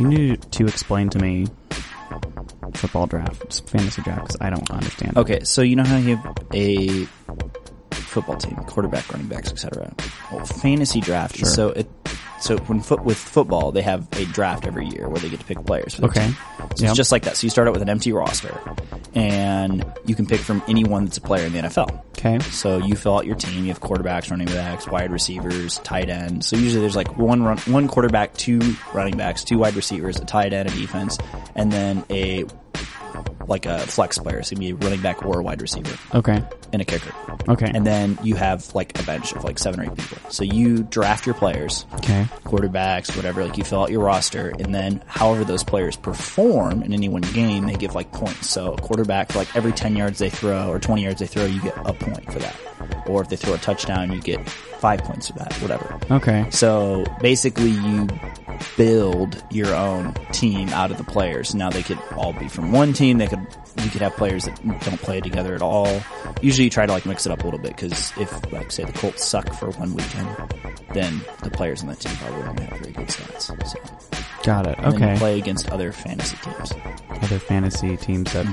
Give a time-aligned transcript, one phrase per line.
[0.00, 1.46] You need to explain to me
[2.74, 5.16] football draft, fantasy draft, because I don't understand.
[5.18, 7.04] Okay, so you know how you have a
[7.92, 9.92] football team, quarterback, running backs, etc.
[10.32, 11.36] Well, fantasy draft.
[11.36, 11.48] Sure.
[11.48, 11.88] So it
[12.40, 15.44] so when foot with football, they have a draft every year where they get to
[15.46, 15.94] pick players.
[15.96, 16.24] For Okay.
[16.24, 16.36] team.
[16.76, 16.90] So Yep.
[16.90, 17.36] it's just like that.
[17.36, 18.58] So you start out with an empty roster,
[19.14, 22.02] and you can pick from anyone that's a player in the NFL.
[22.20, 22.38] Okay.
[22.50, 23.62] So you fill out your team.
[23.64, 26.44] You have quarterbacks, running backs, wide receivers, tight end.
[26.44, 28.60] So usually there's like one run, one quarterback, two
[28.92, 31.16] running backs, two wide receivers, a tight end, a defense,
[31.54, 32.44] and then a
[33.50, 34.42] like a flex player.
[34.42, 36.42] So it can be a running back or a wide receiver Okay.
[36.72, 37.12] and a kicker.
[37.48, 37.70] Okay.
[37.74, 40.30] And then you have like a bench of like seven or eight people.
[40.30, 42.26] So you draft your players, okay.
[42.44, 46.92] quarterbacks, whatever, like you fill out your roster, and then however those players perform in
[46.94, 48.48] any one game, they give like points.
[48.48, 51.44] So a quarterback, for like every 10 yards they throw or 20 yards they throw,
[51.44, 52.56] you get a point for that.
[53.06, 55.98] Or if they throw a touchdown, you get five points for that, whatever.
[56.10, 56.46] Okay.
[56.50, 58.06] So basically you
[58.76, 61.54] build your own team out of the players.
[61.54, 63.18] Now they could all be from one team.
[63.18, 63.46] They could,
[63.82, 66.00] you could have players that don't play together at all.
[66.40, 68.84] Usually you try to like mix it up a little bit because if like say
[68.84, 70.28] the Colts suck for one weekend,
[70.94, 73.42] then the players on that team probably aren't have very good stats.
[73.42, 73.78] So
[74.42, 74.78] Got it.
[74.78, 75.16] and Okay.
[75.18, 76.72] play against other fantasy teams.
[77.22, 78.46] Other fantasy teams that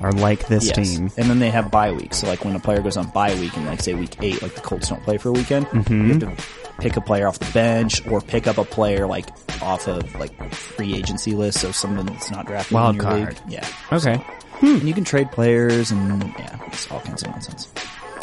[0.00, 0.76] are like this Yes.
[0.76, 1.10] team.
[1.18, 2.16] And then they have bye weeks.
[2.18, 4.54] So like when a player goes on bye week and like say week eight, like
[4.54, 6.06] the Colts don't play for a weekend, Mm-hmm.
[6.06, 6.42] you have to
[6.78, 9.28] pick a player off the bench or pick up a player like
[9.62, 11.60] off of like free agency list.
[11.60, 13.20] So someone that's not drafted Wild in your card.
[13.28, 13.38] league.
[13.48, 13.68] Yeah.
[13.92, 14.24] Okay.
[14.62, 17.68] And you can trade players and yeah, it's all kinds of nonsense.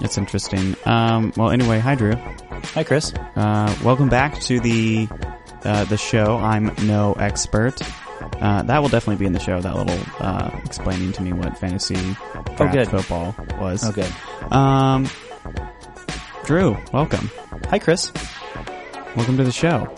[0.01, 0.75] It's interesting.
[0.85, 2.15] Um, well, anyway, hi Drew.
[2.15, 3.13] Hi, Chris.
[3.35, 5.07] Uh, welcome back to the
[5.63, 6.37] uh, the show.
[6.37, 7.81] I'm no expert.
[8.41, 9.61] Uh, that will definitely be in the show.
[9.61, 11.95] That little uh, explaining to me what fantasy
[12.57, 12.87] draft good.
[12.89, 13.87] football was.
[13.89, 14.09] Okay.
[14.51, 15.07] Um,
[16.45, 17.29] Drew, welcome.
[17.69, 18.11] Hi, Chris.
[19.15, 19.89] Welcome to the show.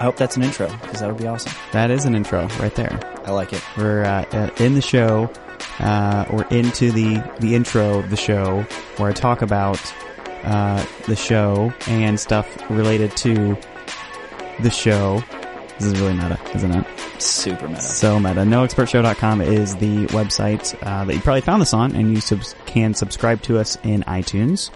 [0.00, 1.52] I hope that's an intro because that would be awesome.
[1.72, 2.98] That is an intro right there.
[3.26, 3.62] I like it.
[3.76, 5.30] We're uh, in the show.
[5.78, 8.62] Uh, we're into the the intro of the show
[8.96, 9.78] where I talk about
[10.44, 13.56] uh, the show and stuff related to
[14.60, 15.22] the show.
[15.78, 16.86] This is really meta, isn't it?
[17.22, 17.82] Super meta.
[17.82, 18.40] So meta.
[18.40, 22.94] NoExpertShow.com is the website uh, that you probably found this on, and you subs- can
[22.94, 24.70] subscribe to us in iTunes.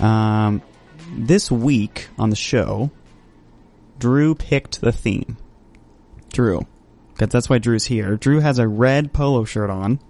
[0.00, 0.62] Um,
[1.12, 2.90] this week on the show,
[3.98, 5.36] Drew picked the theme.
[6.32, 6.66] Drew,
[7.12, 8.16] because that's why Drew's here.
[8.16, 10.00] Drew has a red polo shirt on,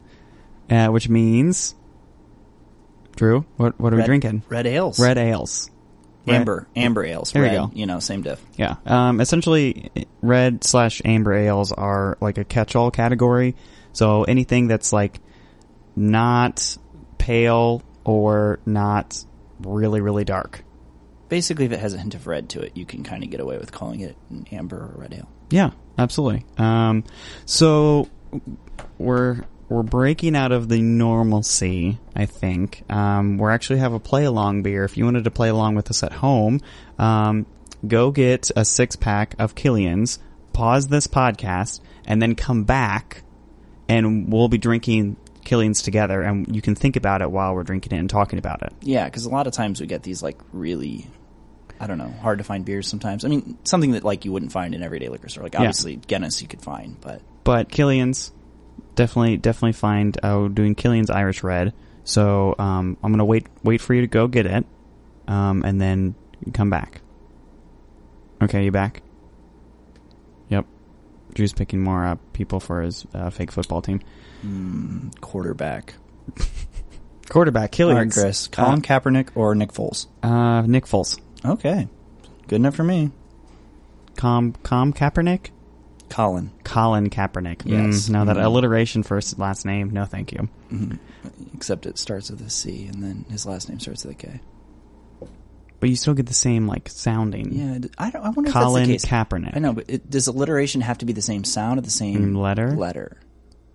[0.71, 1.75] uh, which means
[3.17, 3.45] Drew.
[3.57, 4.45] What what are we drinking?
[4.49, 4.99] Red ales.
[5.01, 5.71] Red ales.
[6.27, 6.69] Red- Amber.
[6.77, 7.33] Amber ales.
[7.33, 7.71] There Red, go.
[7.75, 8.41] You know, same diff.
[8.57, 8.77] Yeah.
[8.87, 13.57] Um, essentially, red slash amber ales are like a catch-all category.
[13.93, 15.21] So anything that's like
[15.97, 16.77] not
[17.19, 19.25] pale or not
[19.61, 20.65] really, really dark.
[21.33, 23.41] Basically, if it has a hint of red to it, you can kind of get
[23.41, 25.31] away with calling it an amber or red ale.
[25.49, 26.45] Yeah, absolutely.
[26.59, 27.05] Um,
[27.47, 28.11] so
[28.99, 29.41] we're
[29.71, 31.99] we're breaking out of the normalcy.
[32.15, 34.85] I think um, we're actually have a play along beer.
[34.85, 36.61] If you wanted to play along with us at home,
[36.99, 37.47] um,
[37.89, 40.19] go get a six pack of Killian's.
[40.53, 43.23] Pause this podcast and then come back,
[43.89, 45.17] and we'll be drinking
[45.47, 48.63] Killian's together, and you can think about it while we're drinking it and talking about
[48.63, 48.75] it.
[48.83, 51.07] Yeah, because a lot of times we get these like really,
[51.83, 52.87] I don't know, hard to find beers.
[52.87, 55.43] Sometimes, I mean, something that like you wouldn't find in everyday liquor store.
[55.43, 58.31] Like obviously Guinness you could find, but but Killian's
[58.95, 61.73] definitely definitely find uh, doing Killian's Irish Red.
[62.05, 64.65] So um, I'm gonna wait wait for you to go get it,
[65.27, 66.15] um, and then
[66.55, 67.01] come back.
[68.41, 69.03] Okay, you back?
[70.51, 70.67] Yep.
[71.35, 74.01] Drew's picking more uh, people for his uh, fake football team.
[75.21, 75.95] quarterback.
[77.29, 78.15] Quarterback All right, Killian's.
[78.15, 80.07] Chris, Colin Kaepernick or Nick Foles?
[80.23, 81.19] Uh, Nick Foles.
[81.45, 81.89] Okay,
[82.49, 83.11] good enough for me.
[84.17, 85.51] Com Com Kaepernick.
[86.09, 87.63] Colin, Colin Kaepernick.
[87.65, 88.09] Yes.
[88.09, 88.45] Mm, no, that Mhm.
[88.45, 89.91] alliteration first last name.
[89.91, 90.49] No, thank you.
[91.55, 94.41] except it starts with a C and then his last name starts with a K.
[95.81, 97.53] But you still get the same like sounding.
[97.53, 98.23] Yeah, I don't.
[98.25, 99.13] I wonder Colin if that's the case.
[99.27, 99.57] Kaepernick.
[99.57, 102.35] I know, but it, does alliteration have to be the same sound or the same
[102.35, 102.71] Mm, letter?
[102.77, 103.17] Letter.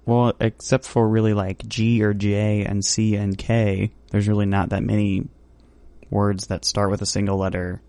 [0.05, 4.69] Well, except for really like G or J and C and K, there's really not
[4.69, 5.27] that many
[6.09, 7.81] words that start with a single letter.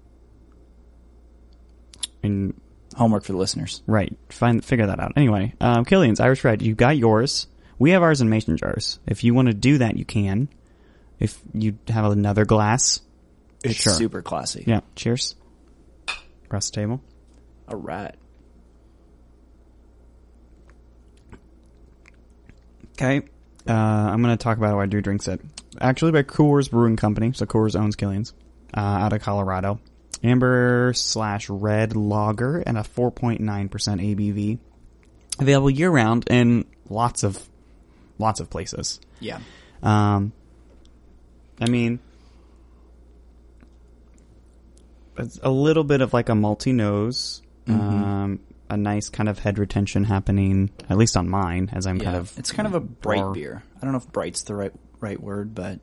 [2.22, 2.60] And
[2.96, 3.82] Homework for the listeners.
[3.86, 5.12] right, find figure that out.
[5.16, 7.46] Anyway, um, Killian's Irish Red, you got yours.
[7.78, 8.98] We have ours in mason jars.
[9.06, 10.48] If you want to do that, you can.
[11.20, 13.00] If you have another glass,
[13.62, 13.92] It's Sure.
[13.92, 14.64] super classy.
[14.66, 14.80] yeah.
[14.96, 15.36] Cheers.
[16.46, 17.00] Across the table.
[17.68, 18.14] All right.
[22.92, 23.22] Okay.
[23.68, 25.40] Uh, I'm going to talk about how I do drinks it.
[25.80, 27.32] Actually, by Coors Brewing Company.
[27.34, 28.32] So Coors owns Killian's
[28.74, 29.78] uh, out of Colorado.
[30.24, 33.38] Amber slash red lager and a 4.9%
[33.68, 34.58] ABV.
[35.38, 37.48] available year round in lots of
[38.18, 38.98] lots of places.
[39.20, 39.38] Yeah.
[39.82, 40.32] Um,
[41.60, 42.00] I mean,
[45.16, 47.80] it's a little bit of like a malty nose, Mm-hmm.
[48.04, 52.04] um, a nice kind of head retention happening, at least on mine, as I'm Yeah.
[52.04, 52.38] kind of.
[52.38, 53.62] it's kind of a bright or- beer.
[53.76, 55.80] I don't know if bright's the right right word, but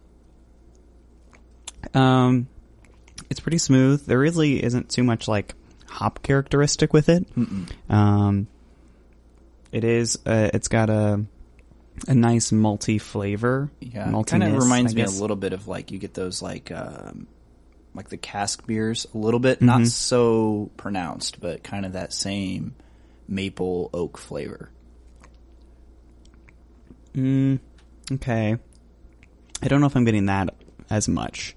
[1.93, 2.47] Um,
[3.29, 4.05] it's pretty smooth.
[4.05, 5.53] There really isn't too much like
[5.87, 7.25] hop characteristic with it.
[7.89, 8.47] Um,
[9.71, 10.17] it is.
[10.25, 11.23] Uh, it's got a
[12.07, 13.71] a nice malty flavor.
[13.79, 17.27] yeah, kind of reminds me a little bit of like you get those like um,
[17.95, 22.75] like the cask beers a little bit, not so pronounced, but kind of that same
[23.27, 24.69] maple oak flavor.
[27.13, 27.59] Mm,
[28.11, 28.57] okay.
[29.61, 30.53] I don't know if I'm getting that
[30.89, 31.55] as much.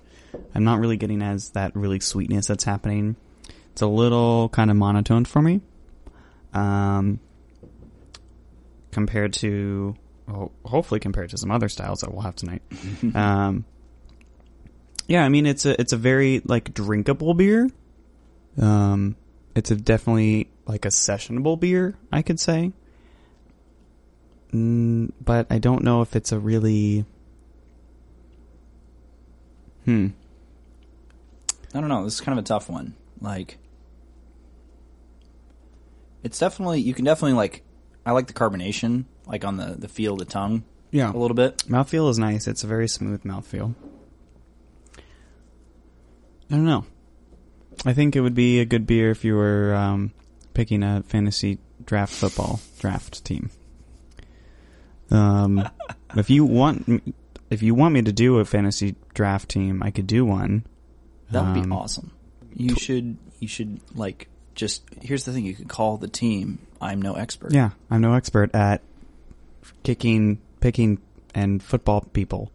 [0.55, 3.17] I'm not really getting as that really sweetness that's happening.
[3.73, 5.61] It's a little kind of monotone for me.
[6.55, 7.21] Um,
[8.93, 9.97] compared to,
[10.27, 12.63] well, hopefully compared to some other styles that we'll have tonight.
[13.15, 13.65] um,
[15.09, 17.69] yeah, I mean it's a it's a very like drinkable beer.
[18.61, 19.17] Um,
[19.57, 22.73] it's a definitely like a sessionable beer, I could say.
[24.53, 27.05] Mm, but I don't know if it's a really.
[29.85, 30.09] Hmm.
[31.75, 32.05] I don't know.
[32.05, 32.95] This is kind of a tough one.
[33.21, 33.59] Like,
[36.23, 37.63] it's definitely you can definitely like.
[38.07, 41.13] I like the carbonation, like on the the feel of the tongue Yeah.
[41.13, 41.59] a little bit.
[41.69, 42.47] Mouthfeel is nice.
[42.49, 43.75] It's a very smooth mouthfeel.
[46.51, 46.85] I don't know.
[47.85, 50.13] I think it would be a good beer if you were um,
[50.55, 53.51] picking a fantasy draft football draft team.
[55.11, 55.69] Um,
[56.17, 57.15] if you want,
[57.51, 60.65] if you want me to do a fantasy draft team, I could do one.
[61.31, 62.13] That would be Um, awesome.
[62.55, 65.45] You should you should like just here's the thing.
[65.45, 66.59] You could call the team.
[66.81, 67.53] I'm no expert.
[67.53, 68.81] Yeah, I'm no expert at
[69.83, 70.99] kicking, picking,
[71.35, 72.51] and football people.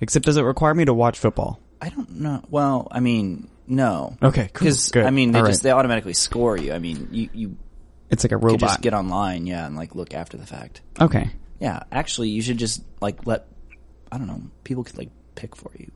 [0.00, 1.60] Except, does it require me to watch football?
[1.82, 2.42] I don't know.
[2.48, 4.16] Well, I mean, no.
[4.22, 4.64] Okay, cool.
[4.66, 5.04] Because Good.
[5.04, 5.70] I mean, they All just right.
[5.70, 6.72] they automatically score you.
[6.72, 7.56] I mean, you you
[8.08, 8.60] It's like a could robot.
[8.60, 10.80] just get online, yeah, and like look after the fact.
[11.00, 11.30] okay.
[11.58, 13.46] Yeah, actually, you should just like let
[14.12, 15.90] I don't know people could like pick for you.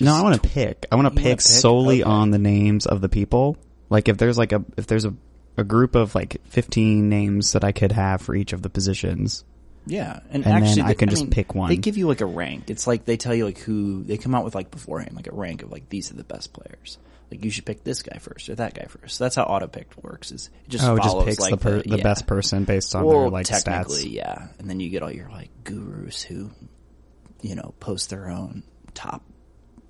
[0.00, 0.86] no, I want to pick.
[0.90, 1.40] I want to wanna pick pick?
[1.40, 2.10] solely Okay.
[2.10, 3.56] on the names of the people.
[3.90, 5.14] Like if there's like a if there's a
[5.56, 9.44] a group of like 15 names that I could have for each of the positions.
[9.86, 11.70] Yeah, and, And actually, I they- can just mean, pick one.
[11.70, 12.68] They give you like a rank.
[12.68, 15.34] It's like they tell you like who they come out with like beforehand, like a
[15.34, 16.98] rank of like these are the best players.
[17.30, 19.16] Like you should pick this guy first or that guy first.
[19.16, 20.30] So That's how auto pick works.
[20.32, 22.02] Is it just oh, it just picks like the per- the yeah.
[22.02, 24.12] best person based on well, their like technically, stats.
[24.12, 24.48] yeah.
[24.58, 26.50] And then you get all your like gurus who,
[27.42, 28.62] you know, post their own
[28.94, 29.24] top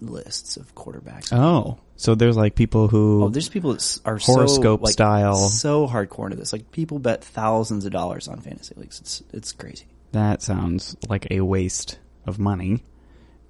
[0.00, 1.32] lists of quarterbacks.
[1.32, 5.34] Oh, so there's like people who Oh, there's people that are Horoscope so, like, style.
[5.36, 6.52] so hardcore into this.
[6.54, 9.00] Like people bet thousands of dollars on fantasy leagues.
[9.00, 9.84] It's it's crazy.
[10.12, 12.82] that sounds like a waste of money.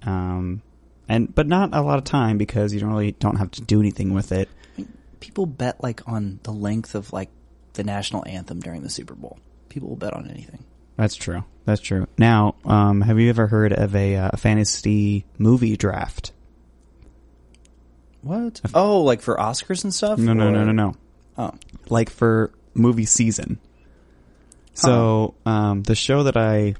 [0.03, 0.61] Um,
[1.07, 3.79] and but not a lot of time because you don't really don't have to do
[3.79, 4.49] anything with it.
[4.77, 7.29] I mean, people bet like on the length of like
[7.73, 9.39] the national anthem during the Super Bowl.
[9.69, 10.63] People will bet on anything.
[10.97, 11.45] That's true.
[11.65, 12.07] That's true.
[12.17, 16.33] Now, um, have you ever heard of a, uh, fantasy movie draft?
[18.21, 18.61] What?
[18.73, 20.19] Oh, like for Oscars and stuff?
[20.19, 20.95] No, no, no, Or- no, no.
[21.37, 21.51] Oh,
[21.89, 23.59] Like for movie season.
[24.73, 26.75] So, um, the show that I,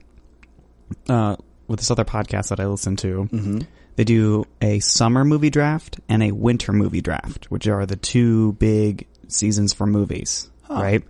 [1.08, 1.36] uh,
[1.68, 3.60] with this other podcast that I listen to, Mm-hmm.
[3.96, 8.54] they do a summer movie draft and a winter movie draft, which are the two
[8.54, 11.04] big seasons for movies, right?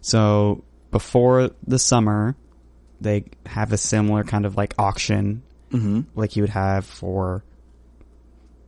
[0.00, 2.34] So before the summer,
[3.00, 6.00] they have a similar kind of like auction, Mm-hmm.
[6.14, 7.42] like you would have for,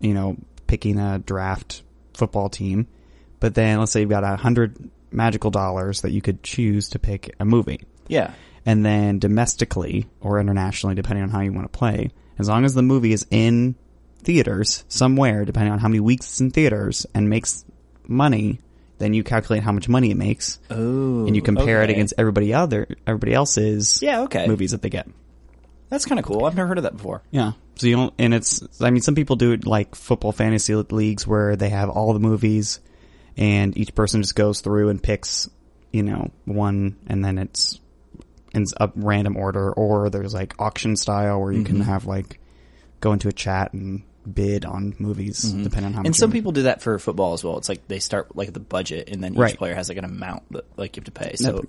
[0.00, 0.36] you know,
[0.74, 2.88] picking a draft football team.
[3.38, 6.98] But then let's say you've got a hundred magical dollars that you could choose to
[6.98, 8.32] pick a movie yeah.
[8.66, 12.74] and then domestically or internationally, depending on how you want to play, as long as
[12.74, 13.76] the movie is in
[14.18, 17.64] theaters somewhere, depending on how many weeks it's in theaters and makes
[18.08, 18.58] money,
[18.98, 22.52] then you calculate how much money it makes Oh, and you compare it against everybody
[22.52, 24.48] other everybody else's Yeah, okay.
[24.48, 25.06] movies that they get.
[25.90, 26.44] That's kind of cool.
[26.44, 27.22] I've never heard of that before.
[27.30, 27.52] Yeah.
[27.76, 31.26] So you don't, and it's, I mean, some people do it like football fantasy leagues
[31.26, 32.80] where they have all the movies
[33.36, 35.48] and each person just goes through and picks,
[35.92, 37.80] you know, one and then it's
[38.52, 41.90] in a random order or there's like auction style where you can mm-hmm.
[41.90, 42.38] have like
[43.00, 45.64] go into a chat and bid on movies mm-hmm.
[45.64, 46.06] depending on how much.
[46.06, 47.58] And some people do that for football as well.
[47.58, 49.58] It's like they start like the budget, and then each Right.
[49.58, 51.36] player has like an amount that like you have to pay.
[51.36, 51.64] So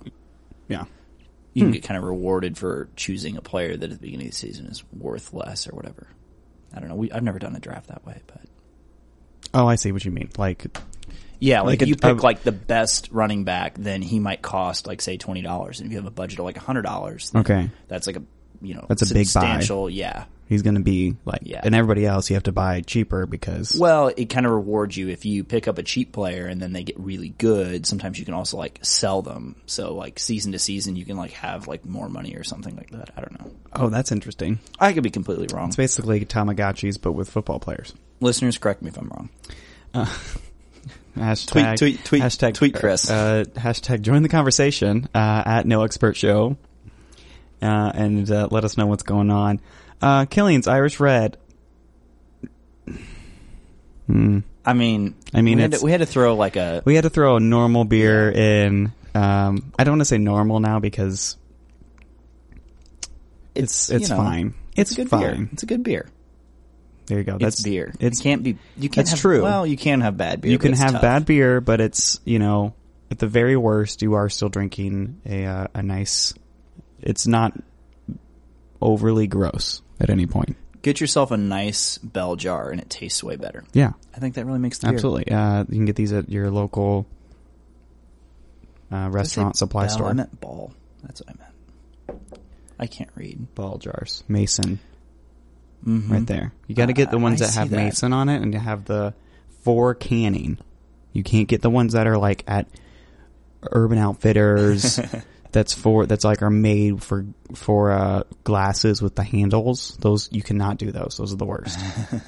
[0.68, 0.84] yeah.
[1.56, 1.72] You can hmm.
[1.72, 4.66] get kind of rewarded for choosing a player that at the beginning of the season
[4.66, 6.06] is worth less or whatever.
[6.74, 6.96] I don't know.
[6.96, 8.42] We, I've never done a draft that way, but
[9.54, 10.28] Oh, I see what you mean.
[10.36, 10.66] Like
[11.38, 14.18] Yeah, like, Like if a- you pick a- like the best running back, then he
[14.18, 16.82] might cost like say twenty dollars, and if you have a budget of like hundred
[16.82, 17.70] dollars, Okay.
[17.88, 18.22] that's like a
[18.60, 19.64] you know That's a big buy.
[19.90, 20.24] Yeah.
[20.48, 21.60] He's going to be like, Yeah.
[21.64, 25.08] and everybody else you have to buy cheaper because Well, it kind of rewards you
[25.08, 27.84] if you pick up a cheap player and then they get really good.
[27.84, 29.56] Sometimes you can also like sell them.
[29.66, 32.90] So like season to season, you can like have like more money or something like
[32.90, 33.10] that.
[33.16, 33.50] I don't know.
[33.74, 34.60] oh, that's interesting.
[34.78, 35.66] I could be completely wrong.
[35.68, 37.92] It's basically Tamagotchis but with football players.
[38.20, 39.28] Listeners, correct me if I'm wrong.
[41.16, 43.10] Hashtag, tweet- tweet- hashtag, tweet Chris.
[43.10, 46.58] Uh, hashtag join the conversation uh, at No Expert Show,
[47.62, 49.60] uh, and uh, let us know what's going on.
[50.00, 51.38] Uh, Killian's Irish Red.
[54.06, 54.40] Hmm.
[54.64, 56.94] I mean, I mean, we had, it's- to, we had to throw like a We
[56.94, 58.92] had to throw a normal beer in.
[59.14, 61.36] Um, I don't want to say normal now because
[63.54, 64.54] it's it's you know, fine.
[64.76, 65.20] It's, It's a good fine.
[65.20, 65.48] beer.
[65.52, 66.06] It's a good beer.
[67.06, 67.34] There you go.
[67.36, 67.94] It's That's beer.
[68.00, 68.58] It's it can't be.
[68.76, 68.96] You can't.
[68.96, 69.42] that's have, true.
[69.42, 70.50] Well, you can have bad beer.
[70.52, 71.02] you but can it's have tough.
[71.02, 72.74] bad beer, but it's you know
[73.10, 76.34] at the very worst you are still drinking a uh, a nice.
[77.00, 77.52] It's not
[78.82, 80.56] overly gross at any point.
[80.82, 83.64] Get yourself a nice bell jar, and it tastes way better.
[83.72, 84.94] Yeah, I think that really makes the beer.
[84.94, 85.32] absolutely.
[85.32, 87.06] Uh, you can get these at your local
[88.92, 89.94] uh, restaurant supply bell?
[89.96, 90.08] store.
[90.08, 90.72] I meant ball.
[91.02, 92.22] That's what I meant.
[92.78, 93.54] I can't read.
[93.54, 94.78] Ball jars, Mason,
[95.86, 96.10] Mhm.
[96.10, 96.52] right there.
[96.66, 97.76] You got to get the ones I that have that.
[97.76, 99.14] Mason on it, and you have the
[99.62, 100.58] for canning.
[101.12, 102.68] You can't get the ones that are like at
[103.72, 105.00] Urban Outfitters.
[105.56, 109.96] that's for that's like are made for for uh, glasses with the handles.
[109.98, 111.16] Those you cannot do those.
[111.16, 111.78] Those are the worst.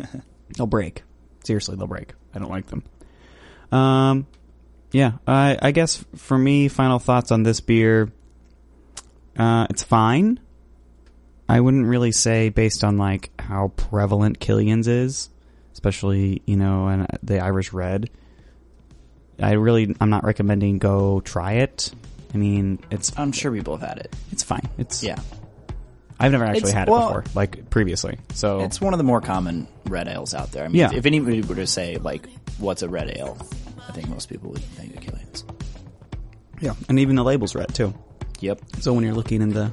[0.57, 1.03] they'll break.
[1.45, 2.15] Seriously, they'll break.
[2.35, 2.85] I don't like them.
[3.71, 4.27] Um,
[4.93, 5.19] yeah.
[5.27, 8.11] I I guess for me, final thoughts on this beer.
[9.37, 10.41] Uh, it's fine.
[11.51, 15.29] I wouldn't really say based on like how prevalent Killian's is,
[15.75, 18.09] especially you know, and the Irish Red.
[19.39, 21.93] I really, I'm not recommending go try it.
[22.35, 24.15] I mean, it's I'm sure we both had it.
[24.33, 24.69] it's fine.
[24.79, 25.19] It's Yeah,
[26.21, 28.19] I've never actually It's- had it well- before, like previously.
[28.35, 30.65] So it's one of the more common red ales out there.
[30.65, 30.87] I mean, Yeah.
[30.91, 33.37] if, if anybody were to say like, "What's a red ale?"
[33.89, 35.45] I think most people would think of Killian's.
[36.61, 37.95] yeah, and even the label's red too.
[38.41, 39.73] Yep, So when you're looking in the,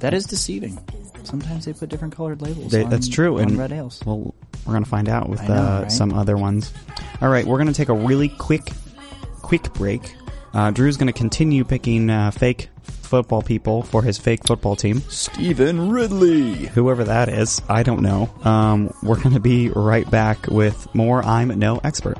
[0.00, 0.78] that is deceiving.
[1.24, 2.72] Sometimes they put different colored labels.
[2.72, 4.00] they, on, that's true, on and red ales.
[4.06, 4.34] well,
[4.66, 5.92] we're gonna find out with I know, uh, right?
[5.92, 6.72] some other ones.
[7.20, 8.70] All right, we're gonna take a really quick,
[9.42, 10.14] quick break.
[10.54, 12.68] Uh, Drew's gonna continue picking uh, fake
[13.12, 15.00] football people for his fake football team.
[15.02, 16.66] Stevan Ridley.
[16.68, 18.30] whoever that is, I don't know.
[18.42, 22.16] Um, we're going to be right back with more I'm No Expert.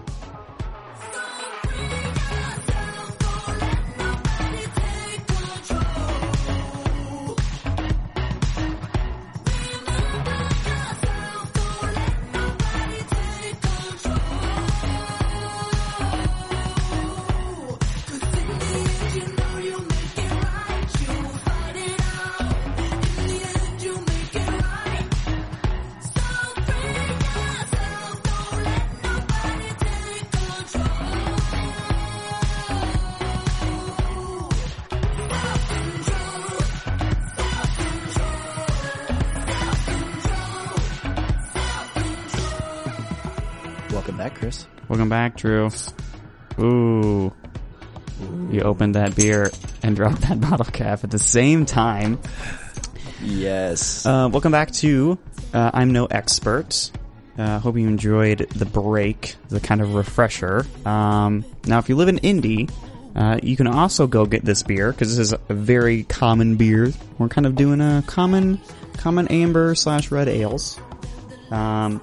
[45.43, 45.71] Drew.
[46.61, 47.33] Ooh.
[48.53, 49.51] You opened that beer
[49.83, 52.21] and dropped that bottle cap at the same time.
[53.21, 54.07] Yes.
[54.07, 55.19] Uh, welcome back to
[55.53, 56.93] uh, I'm No Expert.
[57.37, 60.65] Uh, hope you enjoyed the break, the kind of refresher.
[60.87, 62.69] Um, now, if you live in Indy,
[63.17, 66.93] uh, you can also go get this beer because this is a very common beer.
[67.19, 68.61] We're kind of doing a common,
[68.97, 70.79] common amber slash red ales.
[71.51, 72.01] Um,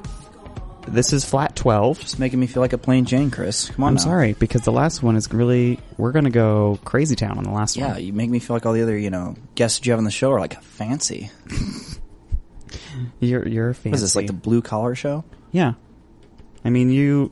[0.87, 1.99] this is flat twelve.
[1.99, 3.69] Just making me feel like a plain Jane, Chris.
[3.69, 3.89] Come on.
[3.89, 4.01] I'm now.
[4.01, 7.77] sorry because the last one is really we're gonna go crazy town on the last
[7.77, 7.85] one.
[7.85, 8.03] Yeah, one.
[8.03, 10.11] you make me feel like all the other, you know, guests you have on the
[10.11, 11.31] show are like fancy.
[13.19, 13.89] You're you're fancy.
[13.89, 15.23] What is this, like the blue collar show?
[15.51, 15.73] yeah.
[16.63, 17.31] I mean you.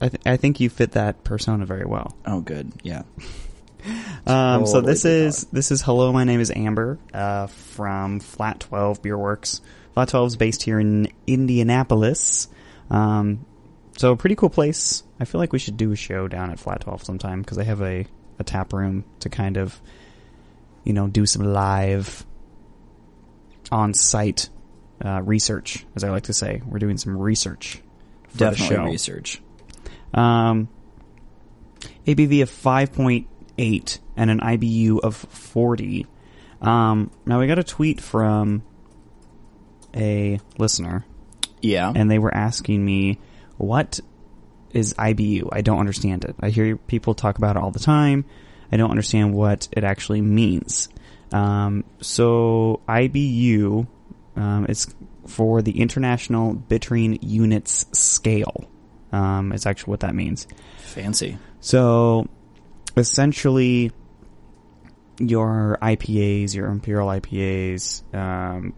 [0.00, 2.16] I, th- I think you fit that persona very well.
[2.26, 2.72] Oh, good.
[2.82, 3.02] Yeah.
[4.26, 6.10] Um, so this is this is hello.
[6.10, 9.60] My name is Amber uh, from Flat Twelve Beer Works.
[9.92, 12.48] Flat Twelve is based here in Indianapolis.
[12.90, 13.44] Um,
[13.96, 15.02] so a pretty cool place.
[15.20, 17.64] I feel like we should do a show down at Flat Twelve sometime because they
[17.64, 18.06] have a
[18.38, 19.80] a tap room to kind of,
[20.82, 22.26] you know, do some live
[23.70, 24.48] on site
[25.04, 26.60] uh, research, as I like to say.
[26.66, 27.80] We're doing some research
[28.28, 28.84] for Definitely the show.
[28.90, 29.42] research.
[30.12, 30.68] Um,
[32.06, 36.06] ABV of 5.8 and an IBU of 40.
[36.60, 38.62] Um, now we got a tweet from
[39.94, 41.04] a listener,
[41.64, 41.92] Yeah.
[41.94, 43.18] and they were asking me
[43.56, 44.00] what
[44.72, 45.48] is IBU?
[45.52, 46.34] I don't understand it.
[46.40, 48.24] I hear people talk about it all the time.
[48.72, 50.88] I don't understand what it actually means.
[51.32, 53.86] Um, so IBU
[54.36, 54.92] um, is
[55.26, 58.68] for the International Bittering Units Scale.
[59.12, 60.48] Um, is actually what that means.
[60.78, 61.38] Fancy.
[61.60, 62.28] So
[62.96, 63.92] essentially,
[65.20, 68.74] your IPAs, your Imperial IPAs, um,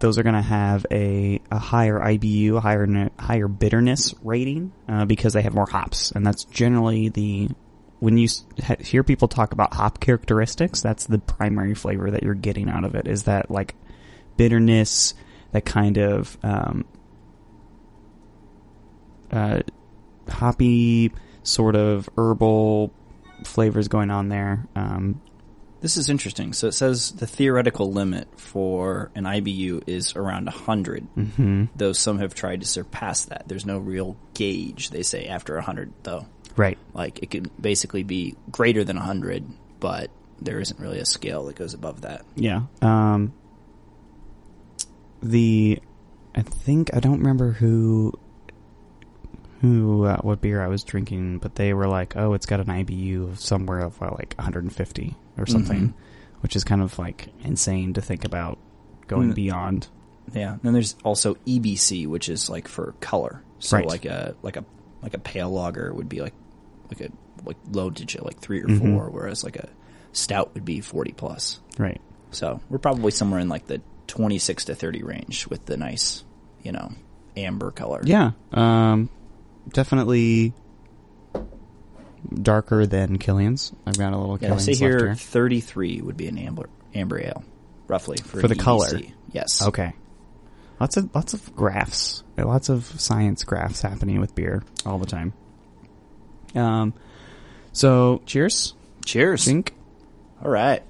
[0.00, 5.04] those are going to have a, a higher IBU, a higher higher bitterness rating uh,
[5.04, 7.48] because they have more hops, and that's generally the
[7.98, 8.28] when you
[8.80, 12.94] hear people talk about hop characteristics, that's the primary flavor that you're getting out of
[12.94, 13.08] it.
[13.08, 13.74] Is that like
[14.36, 15.14] bitterness,
[15.52, 16.84] that kind of um,
[19.30, 19.60] uh,
[20.28, 21.12] hoppy
[21.42, 22.92] sort of herbal
[23.44, 24.66] flavors going on there.
[24.74, 25.20] Um,
[25.80, 26.52] This is interesting.
[26.52, 31.64] So it says the theoretical limit for an IBU is around 100, mm-hmm.
[31.76, 33.44] though some have tried to surpass that.
[33.46, 36.26] There's no real gauge, they say, after 100, though.
[36.56, 36.78] right.
[36.94, 39.44] Like, it could basically be greater than 100,
[39.78, 42.24] but there isn't really a scale that goes above that.
[42.34, 42.62] Yeah.
[42.80, 43.32] Um,
[45.22, 45.80] the
[46.34, 48.12] I think I don't remember who
[49.60, 52.66] who uh, what beer I was drinking, but they were like, "Oh, it's got an
[52.66, 55.94] IBU of somewhere of uh, like 150 or something,"
[56.40, 58.58] which is kind of like insane to think about
[59.06, 59.34] going Mm.
[59.34, 59.88] beyond.
[60.32, 60.56] Yeah.
[60.62, 63.42] Then there's also EBC, which is like for color.
[63.58, 63.86] So Right.
[63.86, 64.64] like a like a
[65.02, 66.34] like a pale lager would be like
[66.90, 67.10] like a
[67.44, 68.78] like low digit, like three or Mhm.
[68.78, 69.68] four, whereas like a
[70.12, 71.60] stout would be forty plus.
[71.78, 72.00] Right.
[72.32, 76.24] So we're probably somewhere in like the twenty six to thirty range with the nice,
[76.62, 76.92] you know,
[77.36, 78.00] amber color.
[78.04, 78.32] Yeah.
[78.52, 79.08] Um,
[79.72, 80.52] definitely
[82.32, 83.72] darker than Killian's.
[83.86, 85.14] I've got a little Yeah, Killian's say here here.
[85.14, 87.44] thirty three would be an amber amber ale,
[87.88, 88.88] roughly for, For the color.
[89.32, 89.66] Yes.
[89.66, 89.92] Okay.
[90.80, 95.32] Lots of lots of graphs, lots of science graphs happening with beer all the time.
[96.54, 96.92] Um,
[97.72, 99.42] so cheers, Cheers.
[99.42, 99.74] Zink.
[100.44, 100.82] All right.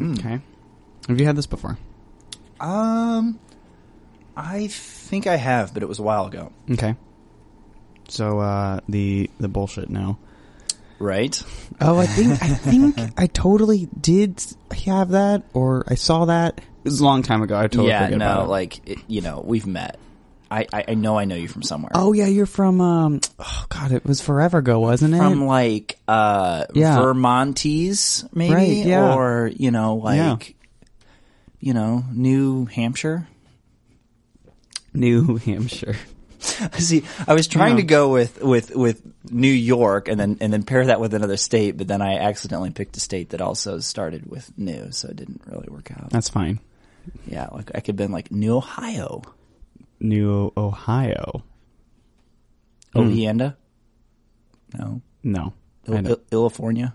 [0.00, 0.40] Okay.
[1.08, 1.78] Have you had this before?
[2.60, 3.38] Um,
[4.36, 6.52] I think I have, but it was a while ago.
[6.70, 6.96] Okay.
[8.08, 10.18] So uh, the the bullshit now.
[10.98, 11.42] Right?
[11.80, 14.42] Oh, I think I think I totally did
[14.84, 16.58] have that, or I saw that.
[16.58, 17.58] It was a long time ago.
[17.58, 18.08] I totally yeah.
[18.08, 19.98] No, like it, you know, we've met.
[20.50, 21.90] I, I I know I know you from somewhere.
[21.94, 23.20] Oh yeah, you're from um.
[23.38, 25.18] Oh god, it was forever ago, wasn't it?
[25.18, 26.98] from like uh Yeah.
[26.98, 29.14] Vermontes maybe Right, yeah.
[29.14, 30.54] or you know like
[31.58, 33.26] you know New Hampshire
[34.94, 35.96] New Hampshire.
[36.78, 37.82] see I was trying Yeah.
[37.82, 41.36] to go with with with New York and then and then pair that with another
[41.36, 45.16] state but then I accidentally picked a state that also started with new so it
[45.16, 46.60] didn't really work out That's fine.
[47.26, 49.22] yeah like I could have been like New Ohio
[50.00, 51.42] New Ohio.
[52.92, 52.98] Hmm.
[53.00, 53.56] Ohienda
[54.78, 55.52] no No,
[55.88, 56.06] I Il- don't.
[56.10, 56.94] Il- California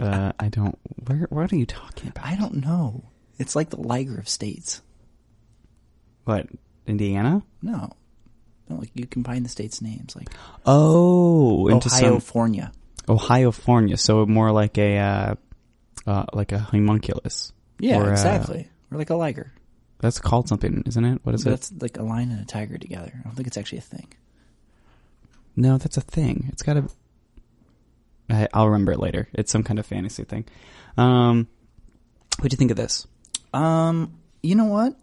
[0.00, 0.76] Uh, I don't.
[1.06, 1.26] Where?
[1.30, 2.24] What are you talking about?
[2.26, 3.04] I don't know
[3.38, 4.82] it's like the Liger of states
[6.24, 6.46] What?
[6.86, 7.42] Indiana?
[7.62, 7.90] no
[8.68, 10.28] no like you combine the states names like
[10.66, 12.72] Oh, into some Ohio-fornia.
[13.08, 13.98] Ohiofornia.
[13.98, 15.34] So more like a uh,
[16.06, 17.52] uh, like a homunculus.
[17.80, 18.68] Yeah, Or, uh, exactly.
[18.92, 19.52] Or like a liger.
[20.02, 21.20] That's called something, isn't it?
[21.22, 21.52] What is But it?
[21.52, 23.12] that's like a lion and a tiger together.
[23.18, 24.08] I don't think it's actually a thing.
[25.56, 26.48] No, that's a thing.
[26.52, 26.88] It's got to.
[28.28, 29.28] I, I'll remember it later.
[29.32, 30.44] It's some kind of fantasy thing.
[30.98, 31.46] Um,
[32.38, 33.06] what do you think of this?
[33.54, 34.96] Um, you know what?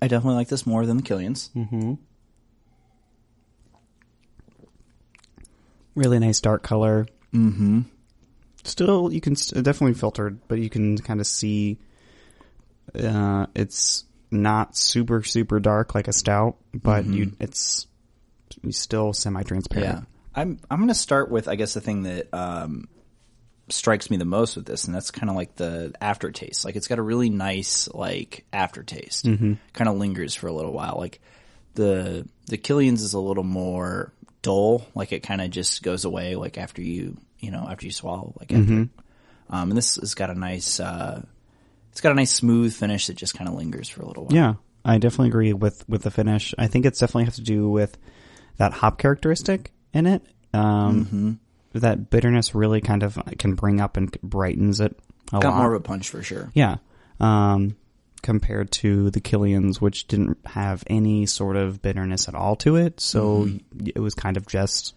[0.00, 1.50] I definitely like this more than the Killians.
[1.56, 1.94] Mm-hmm.
[5.94, 7.06] Really nice dark color.
[7.34, 7.80] Mm-hmm.
[8.62, 11.78] Still, you can st- definitely filtered, but you can kind of see.
[12.94, 17.86] Uh, it's not super super dark like a stout, but you it's
[18.70, 20.00] still semi transparent.
[20.00, 20.04] Yeah.
[20.34, 22.88] I'm I'm gonna start with I guess the thing that um
[23.70, 26.64] strikes me the most with this, and that's kind of like the aftertaste.
[26.64, 29.26] Like it's got a really nice like aftertaste.
[29.26, 29.54] Mm-hmm.
[29.72, 30.96] Kind of lingers for a little while.
[30.98, 31.20] Like
[31.74, 34.12] the the Killians is a little more
[34.42, 34.86] dull.
[34.94, 36.36] Like it kind of just goes away.
[36.36, 38.34] Like after you you know after you swallow.
[38.38, 38.72] Like after.
[39.50, 40.78] Um, and this has got a nice.
[40.78, 41.22] uh
[41.98, 44.32] It's got a nice smooth finish that just kind of lingers for a little while.
[44.36, 46.54] Yeah, I definitely agree with with the finish.
[46.56, 47.98] I think it's definitely has to do with
[48.58, 50.22] that hop characteristic in it.
[50.54, 51.40] Um,
[51.72, 54.96] That bitterness really kind of can bring up and brightens it
[55.32, 55.56] a got lot.
[55.58, 56.52] more of a punch for sure.
[56.54, 56.76] yeah,
[57.18, 57.74] um,
[58.22, 63.00] compared to the Killians, which didn't have any sort of bitterness at all to it.
[63.00, 63.48] So
[63.84, 64.94] it was kind of just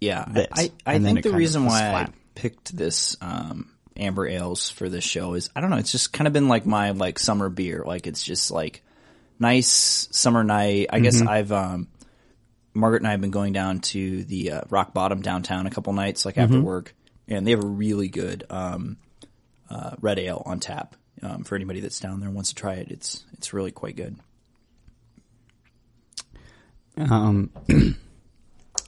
[0.00, 0.48] Yeah, this.
[0.52, 5.04] I, I then think the reason why I picked this um, amber ales for this
[5.04, 5.76] show is I don't know.
[5.78, 7.82] It's just kind of been like my like summer beer.
[7.86, 8.82] Like it's just like
[9.38, 10.88] nice summer night.
[10.90, 11.02] I Mm-hmm.
[11.04, 11.88] guess I've um,
[12.74, 15.92] Margaret and I have been going down to the uh, Rock Bottom downtown a couple
[15.92, 16.64] nights, like after Mm-hmm.
[16.64, 16.94] work,
[17.28, 18.96] and they have a really good um,
[19.70, 20.96] uh, red ale on tap.
[21.22, 23.96] Um, for anybody that's down there and wants to try it, it's it's really quite
[23.96, 24.16] good.
[26.98, 27.50] Um,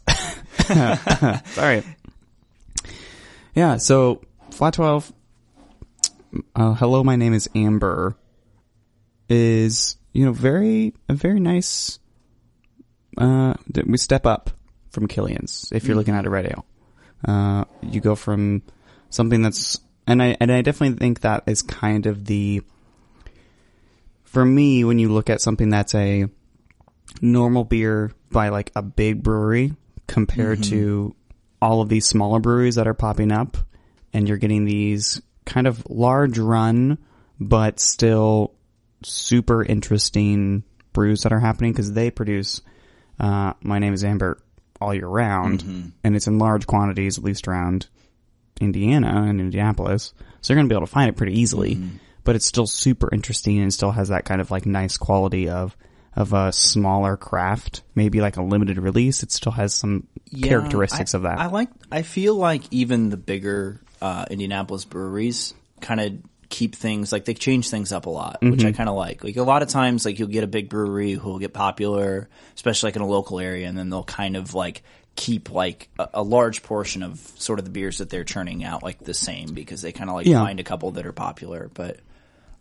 [1.54, 1.82] sorry.
[3.54, 4.20] Yeah, so
[4.56, 5.12] flat twelve.
[6.54, 8.16] Uh, hello, my name is Amber.
[9.28, 11.98] Is you know very a very nice.
[13.18, 13.54] Uh,
[13.86, 14.50] we step up
[14.90, 16.64] from Killian's if you're looking at a red ale.
[17.26, 18.62] Uh, you go from
[19.10, 22.62] something that's and I and I definitely think that is kind of the.
[24.24, 26.26] For me, when you look at something that's a
[27.20, 29.74] normal beer by like a big brewery
[30.06, 31.14] compared to
[31.60, 33.56] all of these smaller breweries that are popping up
[34.16, 36.98] and you're getting these kind of large run
[37.38, 38.54] but still
[39.02, 42.62] super interesting brews that are happening because they produce
[43.20, 44.38] uh, my name is amber
[44.80, 47.86] all year round and it's in large quantities at least around
[48.60, 51.78] indiana and indianapolis so you're going to be able to find it pretty easily
[52.24, 55.76] but it's still super interesting and still has that kind of like nice quality of
[56.14, 59.22] of a smaller craft, maybe like a limited release.
[59.22, 61.38] It still has some Yeah, characteristics I- of that.
[61.38, 61.68] I like.
[61.92, 66.12] I feel like even the bigger uh, Indianapolis breweries kind of
[66.48, 68.68] keep things like they change things up a lot, which Mm-hmm.
[68.68, 69.24] I kind of like.
[69.24, 72.28] Like a lot of times, like you'll get a big brewery who will get popular,
[72.54, 74.82] especially like in a local area, and then they'll kind of like
[75.16, 78.82] keep like a, a large portion of sort of the beers that they're churning out
[78.82, 80.44] like the same because they kind of like Yeah.
[80.44, 81.70] find a couple that are popular.
[81.74, 81.98] But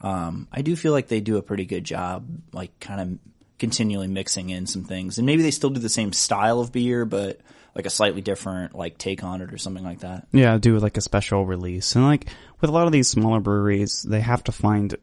[0.01, 3.19] um, I do feel like they do a pretty good job, like kind of
[3.59, 7.05] continually mixing in some things, and maybe they still do the same style of beer,
[7.05, 7.39] but
[7.75, 10.27] like a slightly different like take on it or something like that.
[10.31, 11.95] yeah, do like a special release.
[11.95, 12.27] And like
[12.61, 14.95] with a lot of these smaller breweries, they have to find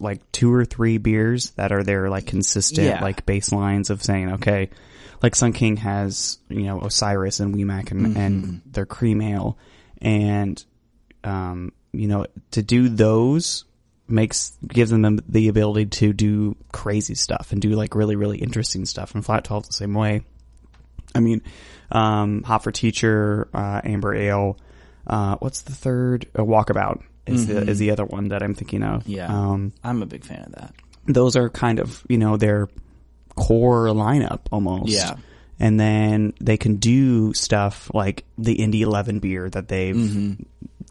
[0.00, 3.00] like two or three beers that are their like consistent Yeah.
[3.02, 4.68] like baselines of saying, okay,
[5.22, 9.58] like Sun King has, you know, Osiris and Wee Mac and, and their cream ale.
[10.02, 10.62] And,
[11.24, 13.64] um, you know, to do those
[14.08, 18.84] makes gives them the ability to do crazy stuff and do like really really interesting
[18.86, 19.14] stuff.
[19.14, 20.22] And Flat Twelve the same way.
[21.14, 21.42] I mean,
[21.90, 24.56] um, Hot for Teacher, uh, Amber Ale.
[25.06, 26.26] Uh, what's the third?
[26.38, 29.06] Uh, Walkabout is the is the other one that I'm thinking of.
[29.08, 30.74] Yeah, Um, I'm a big fan of that.
[31.06, 32.68] those are kind of you know their
[33.36, 34.90] core lineup almost.
[34.90, 35.16] Yeah.
[35.58, 40.36] And then they can do stuff like the Indy Eleven beer that they've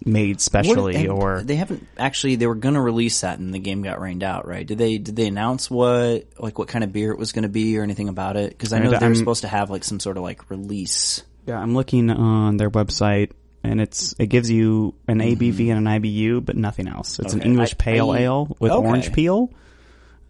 [0.06, 2.36] made specially, or they haven't actually.
[2.36, 4.48] They were going to release that, and the game got rained out.
[4.48, 4.66] Right?
[4.66, 4.98] Did they?
[4.98, 7.84] Did they announce what like what kind of beer it was going to be or
[7.84, 8.50] anything about it?
[8.52, 11.24] Because I know they were I'm- supposed to have like some sort of like release.
[11.46, 13.32] Yeah, I'm looking on their website,
[13.64, 17.18] and it's it gives you an ABV and an IBU, but nothing else.
[17.20, 18.88] It's an English I- pale I- ale with okay.
[18.88, 19.52] orange peel.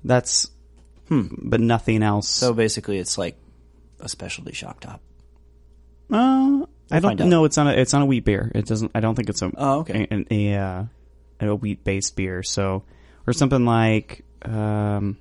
[0.04, 0.50] That's
[1.10, 2.30] hmm, but nothing else.
[2.30, 3.38] So basically, it's like
[4.00, 5.02] a specialty shock top.
[6.12, 7.46] uh, I don't know.
[7.46, 8.52] It's on a it's on a wheat beer.
[8.56, 8.92] It doesn't.
[8.96, 10.08] I don't think it's a Oh, okay.
[10.10, 10.84] a, a, uh,
[11.42, 12.42] a wheat based beer.
[12.44, 12.84] So
[13.28, 15.18] or something like um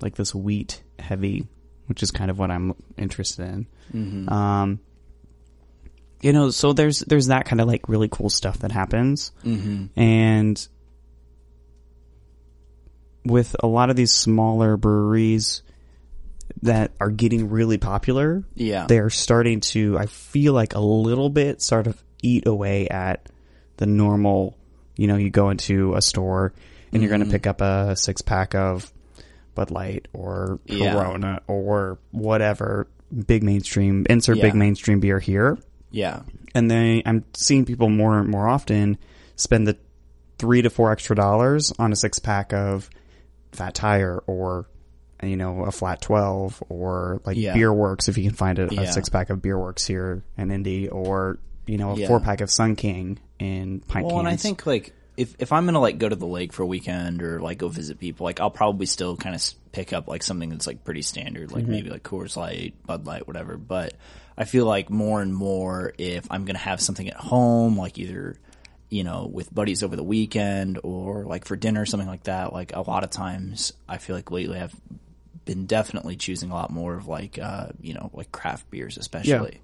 [0.00, 1.46] like this wheat heavy,
[1.86, 3.66] which is kind of what I'm interested in.
[3.94, 4.28] Mm-hmm.
[4.28, 4.80] Um,
[6.20, 9.98] you know, so there's there's that kind of like really cool stuff that happens, Mm-hmm.
[10.00, 10.68] and
[13.24, 15.62] with a lot of these smaller breweries
[16.64, 18.86] that are getting really popular, Yeah.
[18.86, 19.96] they're starting to.
[19.98, 23.28] I feel like a little bit sort of eat away at
[23.76, 24.56] the normal.
[24.96, 26.52] You know, you go into a store
[26.92, 27.18] and you're Mm-hmm.
[27.20, 28.92] going to pick up a six pack of
[29.54, 30.94] Bud Light or Yeah.
[30.94, 32.88] Corona or whatever
[33.26, 35.56] big mainstream insert big mainstream beer here
[35.92, 36.22] Yeah.
[36.54, 38.96] and then I'm seeing people more and more often
[39.36, 39.76] spend the
[40.38, 42.90] three to four extra dollars on a six pack of
[43.52, 44.66] Fat Tire or
[45.28, 47.54] you know a Flat Twelve or like Yeah.
[47.54, 50.50] Beer Works if you can find a, a six pack of Beer Works here in
[50.50, 52.08] Indy or you know a Yeah.
[52.08, 54.20] four pack of Sun King in pint Well, cans.
[54.20, 56.66] and I think like if if I'm gonna like go to the lake for a
[56.66, 60.22] weekend or like go visit people, like I'll probably still kind of pick up like
[60.22, 61.72] something that's like pretty standard, like mm-hmm.
[61.72, 63.56] maybe like Coors Light, Bud Light, whatever.
[63.56, 63.94] But
[64.36, 68.36] I feel like more and more if I'm gonna have something at home, like either
[68.90, 72.52] you know with buddies over the weekend or like for dinner something like that.
[72.52, 74.74] Like a lot of times, I feel like lately I've
[75.44, 79.60] been definitely choosing a lot more of like uh you know like craft beers especially.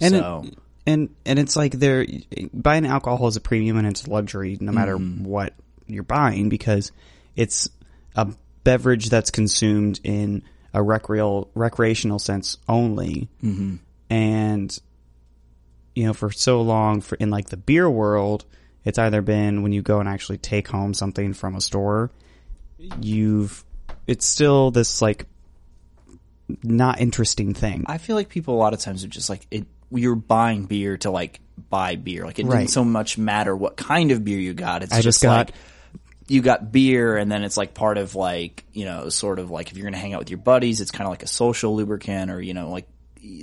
[0.00, 2.06] And it- and and it's like they're
[2.52, 5.24] buying alcohol is a premium and it's luxury no matter Mm-hmm.
[5.24, 5.54] what
[5.86, 6.90] you're buying because
[7.36, 7.68] it's
[8.16, 8.28] a
[8.64, 10.42] beverage that's consumed in
[10.74, 13.76] a recreational recreational sense only Mm-hmm.
[14.10, 14.78] and
[15.94, 18.46] you know, for so long for in like the beer world,
[18.82, 22.10] it's either been when you go and actually take home something from a store,
[23.00, 23.62] you've
[24.06, 25.26] it's still this like
[26.62, 27.84] not interesting thing.
[27.86, 29.66] I feel like people a lot of times are just like it.
[29.90, 32.24] You're buying beer to like buy beer.
[32.24, 32.58] Like it Right.
[32.60, 34.82] didn't so much matter what kind of beer you got.
[34.82, 35.54] It's I just got- like
[36.28, 39.70] you got beer, and then it's like part of like you know, sort of like
[39.70, 42.30] if you're gonna hang out with your buddies, it's kind of like a social lubricant,
[42.30, 42.86] or you know, like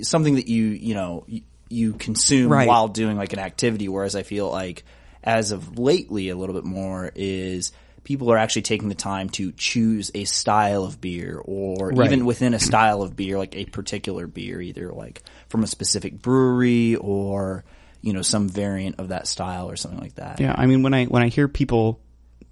[0.02, 2.66] something that you you know you, you consume Right.
[2.68, 3.88] while doing like an activity.
[3.88, 4.84] Whereas I feel like
[5.22, 7.72] as of lately, a little bit more is
[8.10, 12.06] people are actually taking the time to choose a style of beer or Right.
[12.10, 16.20] even within a style of beer, like a particular beer, either like from a specific
[16.20, 17.64] brewery or,
[18.02, 20.40] you know, some variant of that style or something like that.
[20.40, 22.00] Yeah, I mean when I when I hear people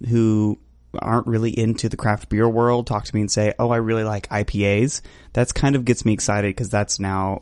[0.07, 0.57] who
[0.97, 4.05] aren't really into the craft beer world talk to me and say, "Oh, I really
[4.05, 5.01] like IPAs,"
[5.33, 7.41] that's kind of gets me excited because that's now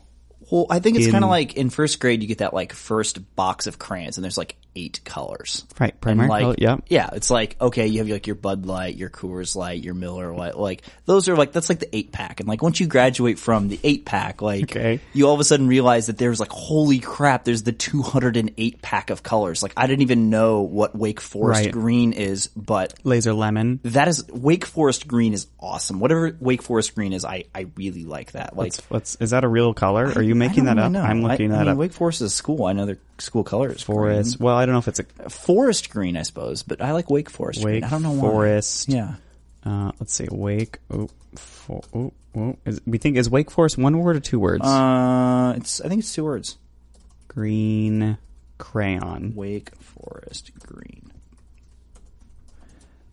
[0.50, 3.36] Well, I think it's kind of like in first grade, you get that like first
[3.36, 5.64] box of crayons and there's like eight colors.
[5.80, 6.28] right primary.
[6.28, 9.10] like, oh, color, yeah, yeah, it's like okay, you have like your Bud Light, your
[9.10, 12.48] Coors Light, your Miller Lite, like those are like that's like the eight pack, and
[12.48, 15.00] like once you graduate from the eight pack, like Okay.
[15.12, 18.36] you all of a sudden realize that there's like holy crap, there's the two hundred
[18.36, 19.62] and eight pack of colors.
[19.62, 21.72] Like I didn't even know what Wake Forest Right.
[21.72, 23.80] Green is, but laser lemon.
[23.84, 25.98] that is Wake Forest Green is awesome.
[26.00, 28.56] Whatever Wake Forest Green is, I I really like that.
[28.56, 30.06] Like What's, what's is that a real color?
[30.14, 30.92] Are you making that up?
[30.92, 31.02] know.
[31.02, 31.76] I'm looking I, I mean, up.
[31.78, 32.64] Wake Forest is a school.
[32.66, 33.82] I know their school colors.
[33.82, 34.40] Forest.
[34.40, 35.04] Well, I don't know if it's a.
[35.30, 37.84] Forest green, I suppose, but I like Wake Forest green.
[37.84, 38.20] I don't know why.
[38.20, 38.88] Forest.
[38.88, 39.14] Yeah.
[39.64, 40.78] Uh, let's see, Wake.
[40.90, 42.56] Oh, for, oh, oh.
[42.64, 44.64] Is, we think is Wake Forest one word or two words?
[44.64, 46.56] Uh, it's I think it's two words.
[47.26, 48.18] Green
[48.58, 49.34] crayon.
[49.34, 51.12] Wake Forest green.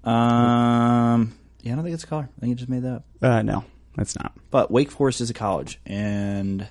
[0.03, 2.29] Um, yeah, I don't think it's a color.
[2.37, 3.05] I think you just made that up.
[3.21, 3.65] Uh, no,
[3.95, 4.33] that's not.
[4.51, 6.67] But Wake Forest is a college, and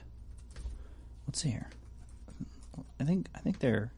[1.27, 1.69] let's see here.
[3.05, 3.93] I think I think they're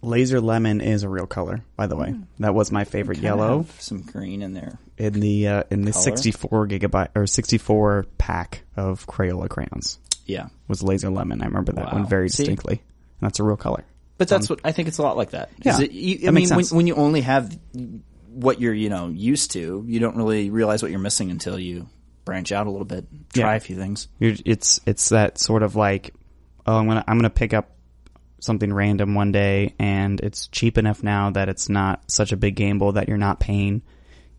[0.00, 2.14] Laser lemon is a real color, by the way.
[2.40, 4.78] That was my favorite yellow some green in there.
[4.98, 6.02] in the uh, in the Color?
[6.02, 9.98] 64 gigabyte or 64 pack of Crayola crayons.
[10.26, 11.42] Yeah, Was laser lemon.
[11.42, 11.92] I remember that Wow.
[11.92, 12.38] one very See?
[12.44, 12.74] distinctly.
[13.20, 13.84] And that's a real color.
[14.18, 14.88] But that's what I think.
[14.88, 15.50] It's a lot like that.
[15.62, 17.56] Yeah, it- you- I that mean, makes when, when you only have
[18.32, 21.86] what you're, you know, used to, you don't really realize what you're missing until you
[22.24, 23.56] branch out a little bit, try Yeah.
[23.56, 24.08] a few things.
[24.18, 26.14] You're, it's it's that sort of like,
[26.66, 27.70] oh, I'm gonna I'm gonna pick up
[28.42, 32.56] something random one day, and it's cheap enough now that it's not such a big
[32.56, 33.82] gamble that you're not paying,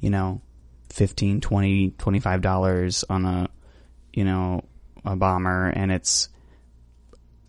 [0.01, 0.41] you know,
[0.89, 3.49] 15 20 25 dollars on a,
[4.11, 4.61] you know,
[5.05, 6.27] a bomber, and it's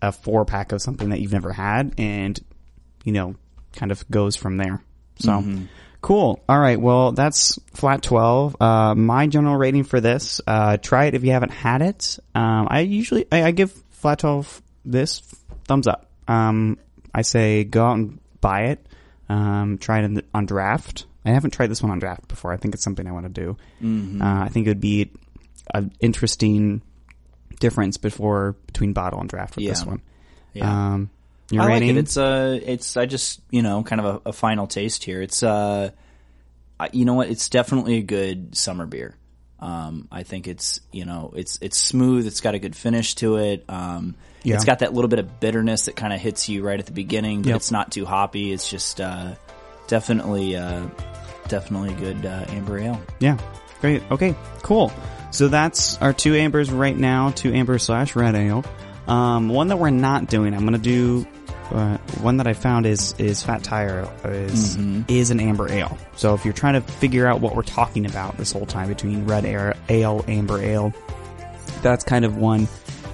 [0.01, 2.39] a four pack of something that you've never had, and
[3.03, 3.35] you know,
[3.73, 4.81] kind of goes from there.
[5.19, 5.43] So.
[6.01, 6.39] Cool.
[6.47, 6.79] All right.
[6.79, 8.61] Well, that's flat 12.
[8.61, 12.19] Uh, my general rating for this, uh, try it if you haven't had it.
[12.35, 15.21] Um, I usually, I, I give flat 12 this
[15.67, 16.04] thumbs up.
[16.27, 16.77] Um,
[17.13, 18.85] I say go out and buy it.
[19.29, 21.05] Um, try it the, on draft.
[21.25, 22.53] I haven't tried this one on draft before.
[22.53, 23.57] I think it's something I want to do.
[24.21, 25.11] Uh, I think it would be
[25.73, 26.81] an interesting
[27.59, 29.71] difference before between bottle and draft with Yeah.
[29.71, 30.01] this one.
[30.53, 30.93] Yeah.
[30.93, 31.09] Um,
[31.57, 31.89] I rating?
[31.89, 31.97] it.
[31.97, 35.21] It's uh, it's I just you know kind of a, a final taste here.
[35.21, 35.89] It's uh,
[36.91, 37.29] you know what?
[37.29, 39.15] It's definitely a good summer beer.
[39.59, 42.27] Um, I think it's you know it's it's smooth.
[42.27, 43.63] It's got a good finish to it.
[43.69, 44.55] Um, Yeah.
[44.55, 46.91] it's got that little bit of bitterness that kind of hits you right at the
[46.91, 47.55] beginning, but Yep.
[47.57, 48.51] it's not too hoppy.
[48.51, 49.35] It's just uh,
[49.87, 50.87] definitely uh,
[51.47, 53.01] definitely a good uh, amber ale.
[53.19, 53.37] Yeah.
[53.81, 54.03] Great.
[54.11, 54.35] Okay.
[54.61, 54.91] Cool.
[55.31, 57.31] So that's our two ambers right now.
[57.31, 58.63] Two amber slash red ale.
[59.07, 60.53] Um, one that we're not doing.
[60.53, 61.25] I'm gonna do.
[61.71, 65.97] Uh, one that I found is is Fat Tire is is an amber ale.
[66.15, 69.25] So if you're trying to figure out what we're talking about this whole time between
[69.25, 70.93] red ale, ale amber ale,
[71.81, 72.67] that's kind of one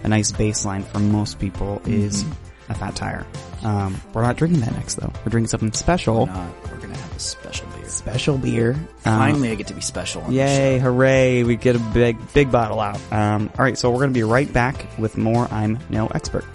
[0.03, 2.25] a nice baseline for most people is
[2.69, 3.25] a Fat Tire.
[3.63, 5.11] Um, we're not drinking that next though.
[5.23, 6.27] We're drinking something special.
[6.29, 7.87] Uh, we're gonna have a special beer.
[7.87, 8.71] Special beer.
[9.05, 10.23] Um, Finally, I get to be special.
[10.23, 12.99] On Yay, hooray, we get a big, big bottle out.
[13.11, 16.45] Um, alright, so we're gonna be right back with more I'm No Expert.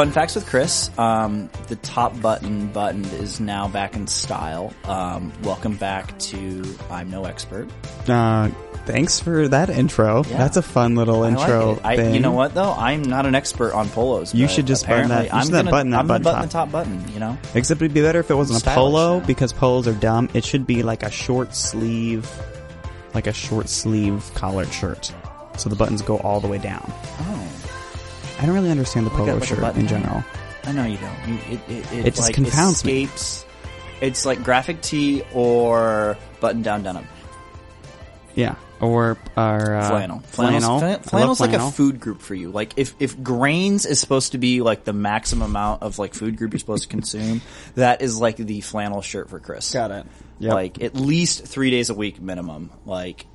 [0.00, 0.90] Fun facts with Chris.
[0.96, 4.72] Um, the top button button is now back in style.
[4.84, 7.68] Um, welcome back to I'm no expert.
[8.08, 8.48] Uh,
[8.86, 10.24] thanks for that intro.
[10.24, 10.38] Yeah.
[10.38, 11.84] That's a fun little I intro like it.
[11.84, 12.14] I, thing.
[12.14, 12.72] you know what though?
[12.72, 14.34] I'm not an expert on polos.
[14.34, 17.06] You should just button that- I'm gonna button that I'm button button the top button.
[17.12, 19.26] You know, Except it'd be better if it wasn't a polo now.
[19.26, 20.30] because polos are dumb.
[20.32, 22.26] It should be like a short sleeve,
[23.12, 25.12] like a short sleeve collared shirt.
[25.58, 26.90] So the buttons go all the way down.
[26.90, 27.59] oh,
[28.40, 30.24] I don't really understand the polo like a shirt button in general.
[30.64, 31.28] I know you don't.
[31.28, 33.06] You, it, it, it, It just like, confounds me.
[34.00, 37.06] It's like graphic tee or button down denim.
[38.34, 38.54] Yeah.
[38.80, 40.20] Or, or uh, flannel.
[40.20, 40.22] Flannel.
[40.22, 42.50] Flannel's, I flan- love flannel's like a food group for you.
[42.50, 46.38] Like if, if grains is supposed to be like the maximum amount of like food
[46.38, 47.42] group you're supposed to consume,
[47.74, 49.70] that is like the flannel shirt for Chris.
[49.70, 50.06] Got it.
[50.38, 50.54] Yep.
[50.54, 52.70] Like at least three days a week minimum.
[52.86, 53.26] Like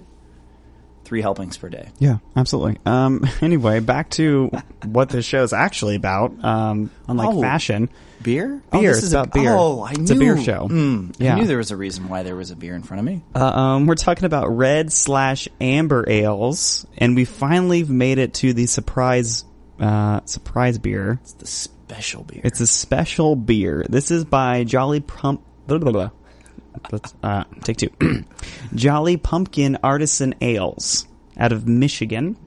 [1.06, 1.88] three helpings per day.
[2.00, 2.80] Yeah, absolutely.
[2.86, 4.52] Um, anyway, back to
[4.86, 6.44] what this show is actually about.
[6.44, 7.42] Um, unlike Oh.
[7.42, 7.90] fashion,
[8.22, 8.60] Beer?
[8.72, 9.54] Beer, this it's is a- about beer.
[9.54, 10.02] Oh, I knew.
[10.02, 10.68] It's a beer show.
[10.68, 11.36] Mm, Yeah.
[11.36, 13.24] I knew there was a reason why there was a beer in front of me.
[13.36, 18.54] uh, um, we're talking about red slash amber ales, and we finally made it to
[18.54, 19.46] the surprise
[19.80, 21.20] uh, surprise beer.
[21.22, 22.42] It's the special beer.
[22.44, 23.86] It's a special beer.
[23.90, 25.42] This is by Jolly Pump.
[25.68, 26.10] Blah, blah, blah.
[26.92, 27.90] Let's uh, take two.
[28.76, 31.08] Jolly Pumpkin Artisan Ales
[31.38, 32.38] out of Michigan.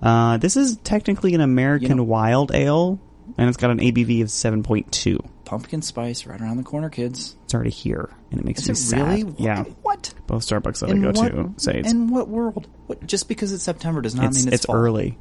[0.00, 2.98] Uh, this is technically an American You know- wild ale,
[3.38, 5.18] and it's got an ABV of seven point two.
[5.44, 7.36] pumpkin spice right around the corner, kids.
[7.44, 9.08] It's already here, and it makes Is me it sad.
[9.08, 9.22] really?
[9.24, 9.40] What?
[9.40, 10.14] Yeah, What?
[10.26, 12.66] both Starbucks that In I go what, to say it's in what world?
[12.86, 14.76] What, just because it's September does not it's, mean it's, it's fall.
[14.76, 15.18] early.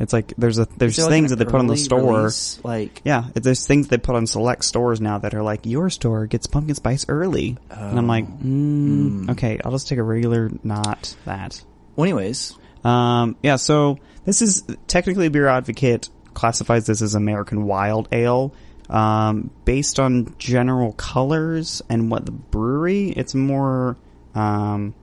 [0.00, 2.20] It's like there's a there's there, like, things that they put on the store.
[2.20, 5.90] release, like Yeah, there's things they put on select stores now that are like your
[5.90, 8.32] store gets pumpkin spice early, and I'm like, Oh.
[8.42, 9.30] mm, Hmm.
[9.30, 11.62] okay, I'll just take a regular, not that.
[11.96, 18.08] well, anyways, Um, yeah, so this is technically Beer Advocate classifies this as American Wild
[18.10, 18.54] Ale.
[18.88, 23.96] Um, based on general colors and what the brewery, it's more
[24.34, 24.94] um,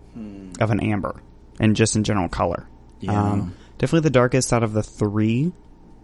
[0.59, 1.21] of an amber,
[1.59, 2.67] and just in general color.
[2.99, 3.11] Yeah.
[3.31, 5.51] Um, definitely the darkest out of the three,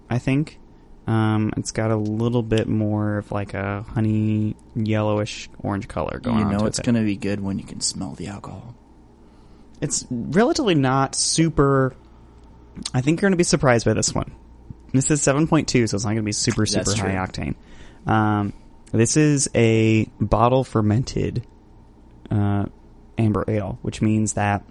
[0.10, 0.60] I think.
[1.06, 6.38] Um, it's got a little bit more of like a honey yellowish orange color going
[6.44, 6.52] on.
[6.52, 6.86] you know it's it.
[6.86, 8.74] going to be good when you can smell the alcohol.
[9.82, 11.94] It's relatively not super.
[12.94, 14.34] I think you're going to be surprised by this one.
[14.94, 17.54] This is 7.2, so it's not going to be super, super That's high true.
[17.54, 17.56] octane.
[18.10, 18.54] Um,
[18.92, 21.46] this is a bottle fermented
[22.32, 22.66] uh,
[23.18, 24.64] amber ale, which means that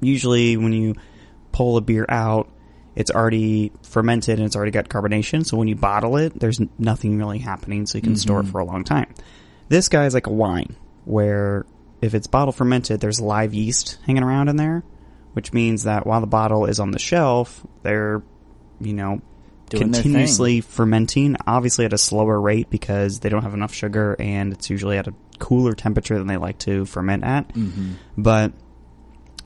[0.00, 0.94] usually when you
[1.52, 2.50] pull a beer out,
[2.94, 5.46] it's already fermented and it's already got carbonation.
[5.46, 8.60] So when you bottle it, there's nothing really happening, so you can store it for
[8.60, 9.14] a long time.
[9.68, 11.66] This guy is like a wine, where
[12.00, 14.82] if it's bottle fermented, there's live yeast hanging around in there,
[15.32, 18.22] which means that while the bottle is on the shelf, they're,
[18.80, 19.20] you know,
[19.70, 24.52] Doing continuously fermenting, obviously at a slower rate because they don't have enough sugar and
[24.54, 27.48] it's usually at a cooler temperature than they like to ferment at.
[27.48, 27.92] Mm-hmm.
[28.16, 28.52] But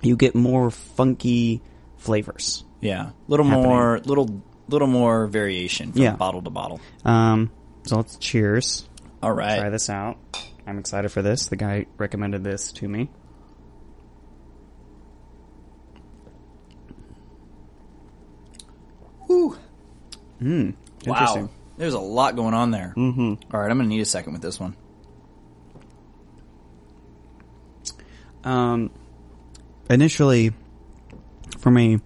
[0.00, 1.60] you get more funky
[2.02, 2.64] flavors.
[2.80, 3.68] Yeah, little Happening.
[3.68, 6.16] more, little, little more variation from Yeah.
[6.16, 6.80] bottle to bottle.
[7.04, 7.50] Um,
[7.84, 8.88] so let's cheers.
[9.22, 9.60] All right.
[9.60, 10.18] Try this out.
[10.66, 11.46] I'm excited for this.
[11.46, 13.08] The guy recommended this to me.
[19.26, 19.56] Whew.
[20.40, 20.74] Mm,
[21.06, 21.48] Wow, interesting.
[21.78, 22.92] there's a lot going on there.
[22.96, 23.34] Mm-hmm.
[23.54, 24.76] All right, I'm going to need a second with this one.
[28.44, 28.90] Um,
[29.88, 30.52] initially,
[31.58, 32.00] for me,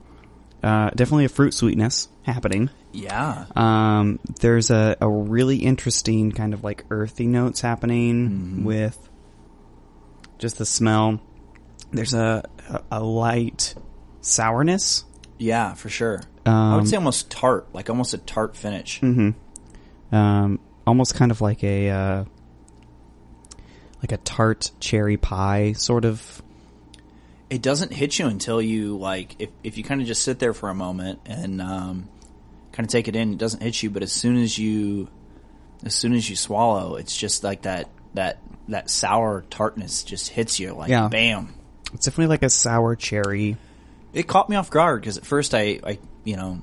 [0.63, 2.71] uh, definitely a fruit sweetness happening.
[2.93, 3.47] Yeah.
[3.55, 9.09] Um, there's a, a really interesting kind of like earthy notes happening with
[10.39, 11.21] just the smell.
[11.93, 13.75] There's a, a, a light
[14.23, 15.05] sourness.
[15.39, 16.23] Yeah, for sure.
[16.47, 19.01] I Um, would say almost tart, like almost a tart finish.
[19.03, 22.25] um, almost kind of like a uh,
[24.03, 26.43] like a tart cherry pie sort of.
[27.49, 30.53] It doesn't hit you until you like if if you kind of just sit there
[30.53, 32.09] for a moment and um,
[32.73, 33.33] kind of take it in.
[33.33, 35.09] It doesn't hit you, but as soon as you
[35.85, 38.39] as soon as you swallow, it's just like that that
[38.69, 41.07] that sour tartness just hits you like Yeah.
[41.09, 41.55] bam.
[41.95, 43.57] It's definitely like a sour cherry.
[44.13, 46.63] It caught me off guard because at first I, I you know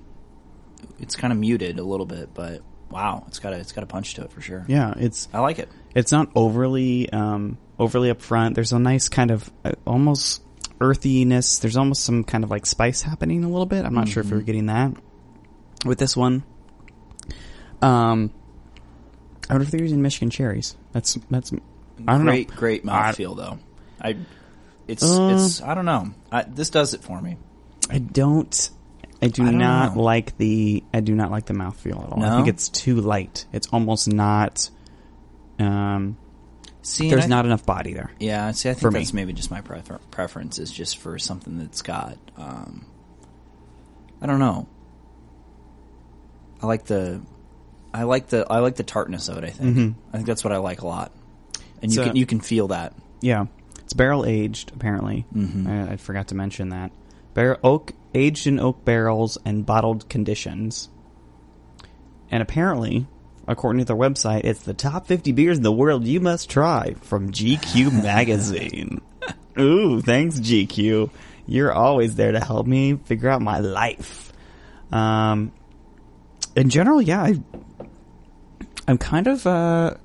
[1.00, 3.88] it's kind of muted a little bit, but wow, it's got a it's got a
[3.88, 4.66] punch to it for sure.
[4.68, 5.70] Yeah, it's I like it.
[5.96, 8.56] it's not overly um, overly upfront.
[8.56, 10.42] There's a nice kind of uh, almost
[10.82, 11.59] earthiness.
[11.59, 13.86] There's almost some kind of like spice happening a little bit.
[13.86, 14.36] I'm not sure if Mm-hmm.
[14.36, 14.93] you're getting that
[15.86, 16.43] with this one.
[17.82, 18.32] Um,
[19.49, 20.76] I wonder if they're using Michigan cherries.
[20.93, 21.51] That's that's
[22.07, 22.55] I don't great, know.
[22.55, 23.59] great mouthfeel though.
[24.01, 24.17] I,
[24.88, 26.11] it's Uh, it's I don't know.
[26.32, 27.38] I, this does it for me.
[27.89, 28.69] I don't.
[29.21, 29.93] I do don't know.
[29.95, 32.24] like the I do not like the mouthfeel at all.
[32.24, 33.45] I think it's too light.
[33.53, 34.69] It's almost not.
[35.59, 36.17] Um,
[36.84, 38.12] See, there's and I- not enough body there.
[38.20, 39.00] Yeah, see, I think For me.
[39.00, 42.18] that's maybe just my prefer- preference is just for something that's got.
[42.38, 42.86] Um,
[44.22, 44.68] I don't know.
[46.62, 47.22] I like the,
[47.94, 49.44] I like the, I like the tartness of it.
[49.44, 49.96] I think.
[50.12, 51.12] I think that's what I like a lot,
[51.82, 52.94] and you So- can you can feel that.
[53.22, 53.46] Yeah,
[53.80, 54.72] it's barrel aged.
[54.76, 55.26] Apparently,
[55.68, 56.92] I, I forgot to mention that
[57.34, 60.90] barrel oak aged in oak barrels and bottled conditions.
[62.32, 63.06] And apparently,
[63.48, 66.96] according to their website, it's the top 50 beers in the world you must try
[67.02, 69.02] from GQ magazine.
[69.60, 71.10] Ooh, thanks GQ.
[71.46, 74.32] You're always there to help me figure out my life.
[74.91, 75.52] Um,
[76.56, 77.39] in general, yeah, I,
[78.88, 79.96] I'm kind of uh,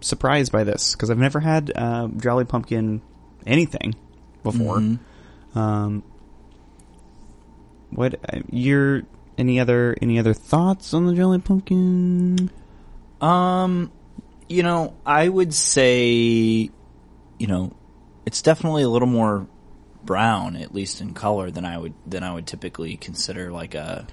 [0.00, 3.02] surprised by this because I've never had uh, Jolly Pumpkin
[3.46, 3.94] anything
[4.42, 4.82] before.
[5.54, 6.02] Um,
[7.90, 9.02] what uh, your
[9.38, 12.50] any other any other thoughts on the Jolly Pumpkin?
[13.20, 13.92] Um,
[14.48, 16.70] you know, I would say,
[17.38, 17.76] you know,
[18.26, 19.46] it's definitely a little more
[20.04, 24.06] brown, at least in color, than I would than I would typically consider like a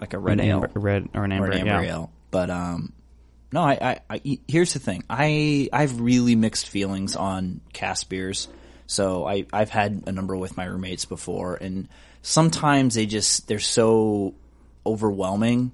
[0.00, 0.64] like a red An ale.
[0.64, 1.92] amber- red or an amber, or an amber yeah.
[1.92, 2.12] ale.
[2.30, 2.92] But um,
[3.52, 5.04] no, I, I, I here's the thing.
[5.08, 8.48] I I've really mixed feelings on cask beers.
[8.86, 11.88] So I I've had a number with my roommates before, and
[12.26, 14.34] sometimes they just they're so
[14.84, 15.70] overwhelming.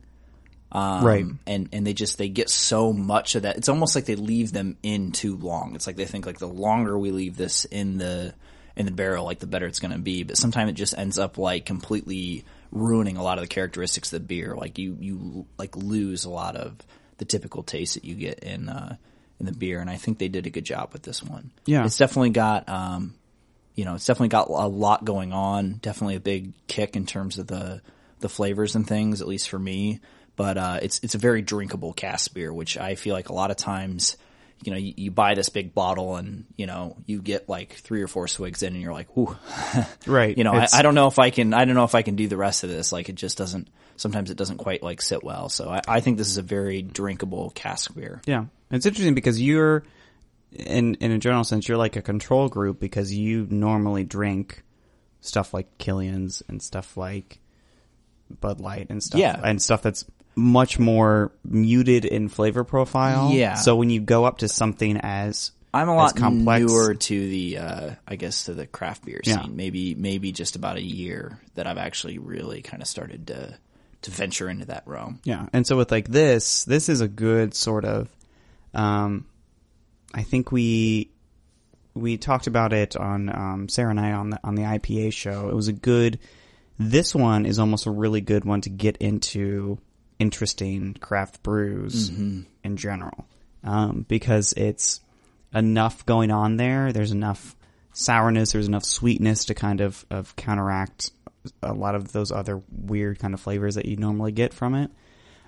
[0.71, 1.25] Um, Right.
[1.47, 3.57] and and they just they get so much of that.
[3.57, 5.75] It's almost like they leave them in too long.
[5.75, 8.35] It's like they think like the longer we leave this in the
[8.77, 10.23] in the barrel, like the better it's going to be.
[10.25, 14.21] But sometimes it just ends up like completely ruining a lot of the characteristics of
[14.23, 14.55] the beer.
[14.57, 16.77] Like you you like lose a lot of
[17.19, 18.97] the typical taste that you get in uh,
[19.41, 19.81] in the beer.
[19.81, 21.51] And I think they did a good job with this one.
[21.67, 21.85] Yeah.
[21.85, 23.15] it's definitely got um,
[23.75, 25.75] you know, it's definitely got a lot going on.
[25.83, 27.81] Definitely a big kick in terms of the
[28.21, 30.01] the flavors and things, at least for me.
[30.37, 33.51] But uh, it's it's a very drinkable cask beer, which I feel like a lot
[33.51, 34.17] of times,
[34.65, 38.03] you know, you, you buy this big bottle and you know you get like three
[38.03, 39.37] or four swigs in, and you're like, "Ooh,
[40.07, 40.37] Right.
[40.37, 41.53] you know, I, I don't know if I can.
[41.53, 42.93] I don't know if I can do the rest of this.
[42.93, 43.69] Like, it just doesn't.
[43.97, 45.49] Sometimes it doesn't quite like sit well.
[45.51, 48.23] So I, I think this is a very drinkable cask beer.
[48.27, 49.85] Yeah, it's interesting because you're,
[50.55, 54.63] in in a general sense, you're like a control group because you normally drink
[55.21, 57.39] stuff like Killian's and stuff like
[58.41, 59.41] Bud Light and stuff, Yeah.
[59.43, 63.31] and stuff that's much more muted in flavor profile.
[63.33, 63.55] Yeah.
[63.55, 67.59] So when you go up to something as I'm a lot complex, newer to the,
[67.59, 69.35] uh, I guess, to the craft beer scene.
[69.39, 69.47] Yeah.
[69.51, 73.59] Maybe, maybe just about a year that I've actually really kind of started to
[74.03, 75.21] to venture into that realm.
[75.23, 78.09] Yeah, and so with like this, this is a good sort of.
[78.75, 79.27] Um,
[80.15, 81.11] I think we
[81.95, 85.49] we talked about it on um, Sarah and I on the on the IPA show.
[85.49, 86.19] It was a good.
[86.79, 89.79] This one is almost a really good one to get into
[90.19, 92.09] interesting craft brews
[92.65, 93.27] in general,
[93.63, 95.01] um, because it's
[95.55, 96.93] enough going on there.
[96.93, 97.55] There's enough
[97.93, 98.53] sourness.
[98.53, 101.13] There's enough sweetness to kind of of counteract
[101.63, 104.91] a lot of those other weird kind of flavors that you normally get from it.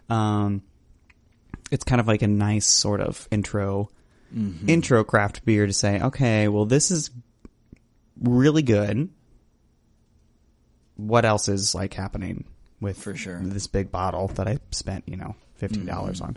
[0.08, 0.62] Um,
[1.70, 3.88] it's kind of like a nice sort of intro
[4.66, 7.10] intro craft beer to say, okay, well, this is
[8.20, 9.08] really good.
[10.96, 12.44] What else is like happening
[12.80, 13.40] with For sure.
[13.42, 16.36] this big bottle that I spent, you know, fifteen dollars on?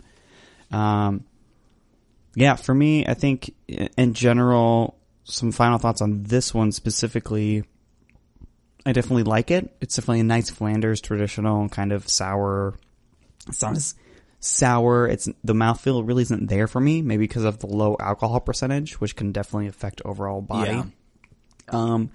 [0.70, 1.24] Um,
[2.34, 7.64] yeah, for me, I think in general, some final thoughts on this one specifically.
[8.86, 9.74] I definitely like it.
[9.80, 12.74] It's definitely a nice Flanders traditional kind of sour.
[13.48, 13.94] It's not as
[14.40, 15.06] sour.
[15.08, 17.02] It's the mouthfeel really isn't there for me.
[17.02, 20.70] Maybe because of the low alcohol percentage, which can definitely affect overall body.
[20.70, 20.84] Yeah.
[21.70, 22.10] Um,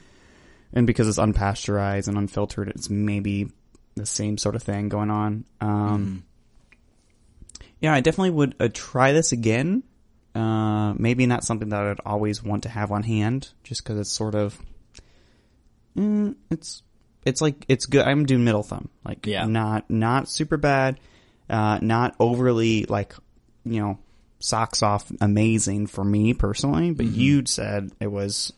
[0.74, 3.52] and because it's unpasteurized and unfiltered, it's maybe
[3.96, 5.46] the same sort of thing going on.
[5.62, 6.24] Um,
[7.80, 9.84] yeah, I definitely would uh, try this again.
[10.34, 14.12] Uh, maybe not something that I'd always want to have on hand, just because it's
[14.12, 14.60] sort of,
[15.96, 16.82] mm, it's,
[17.24, 18.04] it's like it's good.
[18.08, 19.46] I'm doing middle thumb, like Yeah.
[19.46, 21.00] not not super bad,
[21.50, 23.14] uh, not overly like,
[23.66, 24.00] you know,
[24.40, 26.92] socks off amazing for me personally.
[26.92, 28.54] But you said it was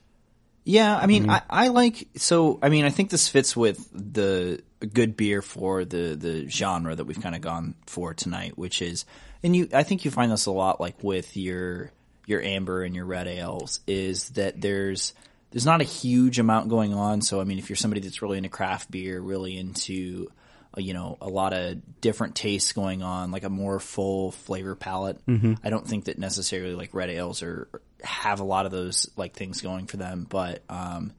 [0.64, 2.58] Yeah, I mean, I, I like so.
[2.62, 7.06] I mean, I think this fits with the good beer for the the genre that
[7.06, 9.06] we've kind of gone for tonight, which is,
[9.44, 11.92] and you, I think you find this a lot, like with your
[12.26, 15.14] your amber and your red ales, is that there's
[15.52, 17.22] there's not a huge amount going on.
[17.22, 20.32] So, I mean, if you're somebody that's really into craft beer, really into
[20.78, 25.20] you know a lot of different tastes going on, like a more full flavor palette.
[25.64, 27.68] I don't think that necessarily like red ales are
[28.04, 31.14] have a lot of those like things going for them, but um,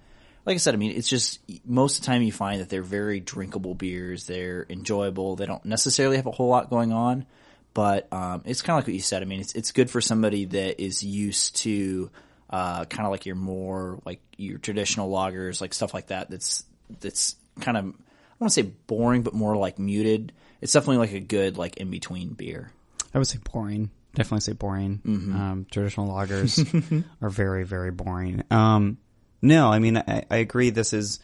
[0.47, 2.83] like I said, I mean, it's just most of the time you find that they're
[2.83, 4.27] very drinkable beers.
[4.27, 5.35] They're enjoyable.
[5.35, 7.27] They don't necessarily have a whole lot going on,
[7.75, 9.23] but um, it's kind of like what you said.
[9.23, 12.11] I mean, it's it's good for somebody that is used to
[12.49, 16.31] uh, kind of like your more like your traditional lagers, like stuff like that.
[16.31, 16.65] That's
[17.01, 17.95] that's kind of
[18.37, 20.33] I don't want to say boring, but more like muted.
[20.61, 22.71] It's definitely like a good like in between beer.
[23.15, 23.91] I would say boring.
[24.15, 25.01] Definitely say boring.
[25.35, 28.45] Um, traditional lagers are very, very boring.
[28.51, 28.99] Um,
[29.43, 30.71] no, I mean, I, I agree.
[30.71, 31.21] This is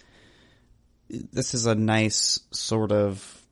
[1.09, 3.43] this is a nice sort of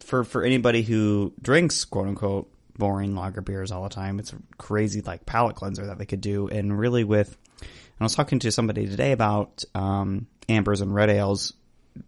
[0.00, 4.18] for for anybody who drinks quote unquote boring lager beers all the time.
[4.18, 7.36] It's a crazy like palate cleanser that they could do, and really with.
[7.60, 11.52] And I was talking to somebody today about um, ambers and red ales.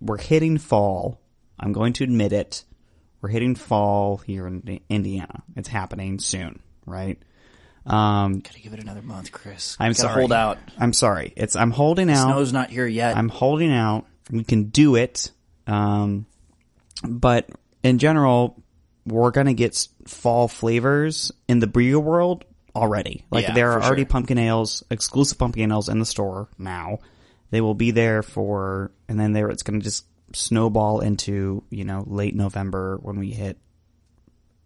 [0.01, 1.20] We're hitting fall.
[1.59, 2.64] I'm going to admit it.
[3.20, 5.43] We're hitting fall here in Indiana.
[5.57, 7.18] It's happening soon, right?
[7.86, 9.76] Um, Gotta give it another month, Chris.
[9.78, 10.20] I'm Gotta sorry.
[10.20, 10.59] Hold out.
[10.78, 11.32] I'm sorry.
[11.36, 12.24] It's I'm holding out.
[12.24, 13.16] Snow's not here yet.
[13.16, 14.07] I'm holding out.
[14.30, 15.30] We can do it.
[15.66, 16.26] Um,
[17.03, 17.49] but
[17.82, 18.62] in general,
[19.07, 22.45] we're gonna get fall flavors in the beer world
[22.76, 23.24] already.
[23.30, 24.09] Like Yeah, there are already sure.
[24.11, 26.99] pumpkin ales, exclusive pumpkin ales in the store now.
[27.51, 32.05] They will be there for, and then there it's gonna just snowball into you know
[32.07, 33.59] late November when we hit,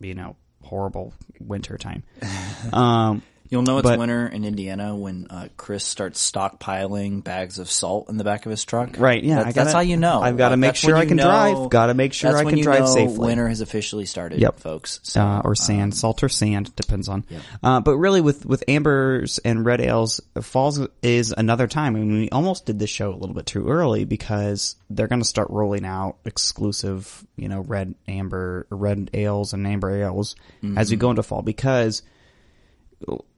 [0.00, 2.02] you know, horrible winter time.
[2.72, 7.70] um, You'll know it's but- winter in Indiana when uh, Chris starts stockpiling bags of
[7.70, 8.98] salt in the back of his truck.
[8.98, 10.22] Right, yeah, That's, I gotta- that's how you know.
[10.22, 11.68] I've gotta Like, make sure I can know- drive.
[11.70, 13.18] Gotta make sure I can drive safely.
[13.18, 14.60] Winter has officially started, Yep.
[14.60, 14.98] folks.
[15.02, 17.24] So, uh, or sand, salt or sand depends on.
[17.62, 21.96] Uh, but really, with with ambers and red ales, falls is another time.
[21.96, 25.20] I mean, we almost did this show a little bit too early because they're going
[25.22, 30.34] to start rolling out exclusive, you know, red amber, red ales and amber ales
[30.76, 32.02] as we go into fall because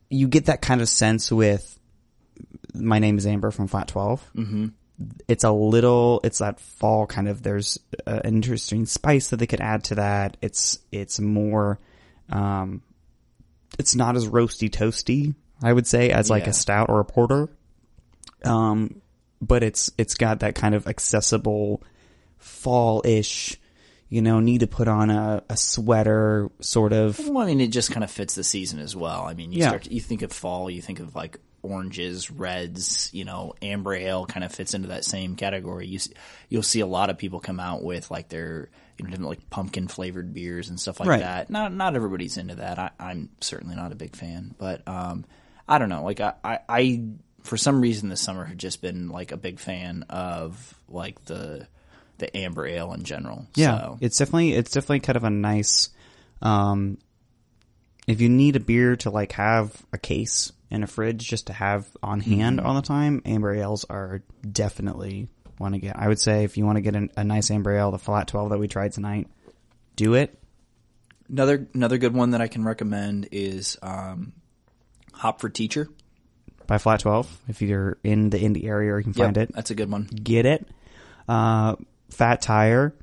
[0.09, 1.73] you get that kind of sense with.
[2.73, 4.67] My name is Amber from Flat 12 Mm-hmm.
[5.27, 7.43] It's a little, it's that fall kind of.
[7.43, 7.77] There's
[8.07, 10.37] an interesting spice that they could add to that.
[10.41, 11.77] It's it's more,
[12.31, 12.81] um,
[13.77, 15.35] it's not as roasty toasty.
[15.61, 16.49] I would say as like Yeah.
[16.49, 17.47] a stout or a porter.
[18.43, 19.01] Um,
[19.39, 21.83] but it's it's got that kind of accessible
[22.39, 23.55] fall ish.
[24.09, 27.19] You know, need to put on a, a sweater, sort of.
[27.27, 29.23] Well, I mean, it just kind of fits the season as well.
[29.23, 29.67] I mean, you Yeah.
[29.69, 33.09] start you think of fall, you think of like oranges, reds.
[33.13, 35.87] You know, amber ale kind of fits into that same category.
[35.87, 35.99] You
[36.49, 39.49] you'll see a lot of people come out with like their you know different like
[39.49, 41.19] pumpkin flavored beers and stuff like Right.
[41.19, 41.49] that.
[41.49, 42.79] Not not everybody's into that.
[42.79, 45.25] I, I'm certainly not a big fan, but um,
[45.67, 46.03] I don't know.
[46.05, 47.03] Like I, I, I
[47.43, 51.67] for some reason this summer have just been like a big fan of like the
[52.17, 53.47] the amber ale in general.
[53.55, 55.89] Yeah, So, it's definitely it's definitely kind of a nice.
[56.41, 56.97] Um,
[58.07, 61.53] if you need a beer to like have a case in a fridge just to
[61.53, 65.27] have on hand all the time, amber ales are definitely
[65.59, 65.97] want to get.
[65.97, 68.27] I would say if you want to get an, a nice amber ale, the flat
[68.27, 69.27] twelve that we tried tonight,
[69.95, 70.37] do it.
[71.29, 74.33] Another another good one that I can recommend is um,
[75.13, 75.89] Hop for Teacher.
[76.67, 79.55] By Flat Twelve, if you're in the Indy area, or you can find Yep, it.
[79.55, 80.03] That's a good one.
[80.03, 80.67] Get it.
[81.27, 81.75] Uh,
[82.09, 82.95] Fat Tire,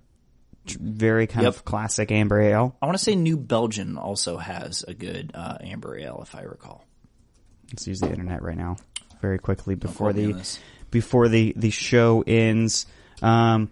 [0.80, 1.54] very kind Yep.
[1.54, 2.76] of classic amber ale.
[2.80, 6.42] I want to say New Belgium also has a good uh, amber ale, if I
[6.42, 6.84] recall.
[7.70, 8.76] Let's use the internet right now,
[9.20, 10.34] very quickly before the
[10.90, 12.86] before the the show ends.
[13.22, 13.70] Um,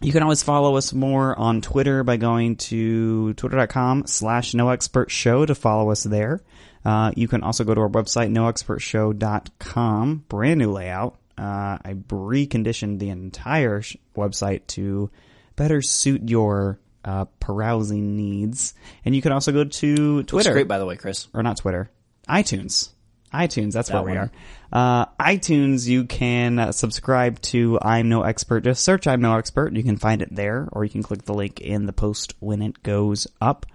[0.00, 5.10] you can always follow us more on Twitter by going to twitter.com slash no expert
[5.10, 6.40] show to follow us there.
[6.84, 11.18] Uh, you can also go to our website, noexpertshow.com, brand new layout.
[11.38, 15.10] Uh, I reconditioned the entire sh- website to
[15.56, 18.74] better suit your uh, perusing needs.
[19.04, 21.28] And you can also go to Looks Twitter great, by the way, Chris.
[21.32, 21.90] or not Twitter,
[22.28, 22.90] iTunes.
[23.32, 24.30] iTunes, that's That where we are.
[24.72, 28.64] Uh, iTunes, you can uh, subscribe to I'm No Expert.
[28.64, 29.74] Just search I'm No Expert.
[29.74, 32.62] You can find it there, or you can click the link in the post when
[32.62, 33.66] it goes up.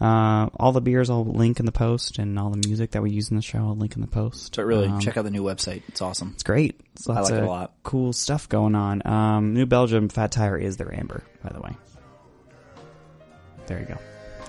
[0.00, 3.10] Uh, all the beers I'll link in the post, and all the music that we
[3.10, 4.56] use in the show I'll link in the post.
[4.56, 5.82] But really, Um, check out the new website.
[5.88, 6.30] It's awesome.
[6.34, 6.80] It's great.
[6.96, 7.72] It's lots like it a lot.
[7.84, 9.06] cool stuff going on.
[9.06, 11.76] Um, New Belgium Fat Tire is their amber, by the way.
[13.66, 13.98] There you go.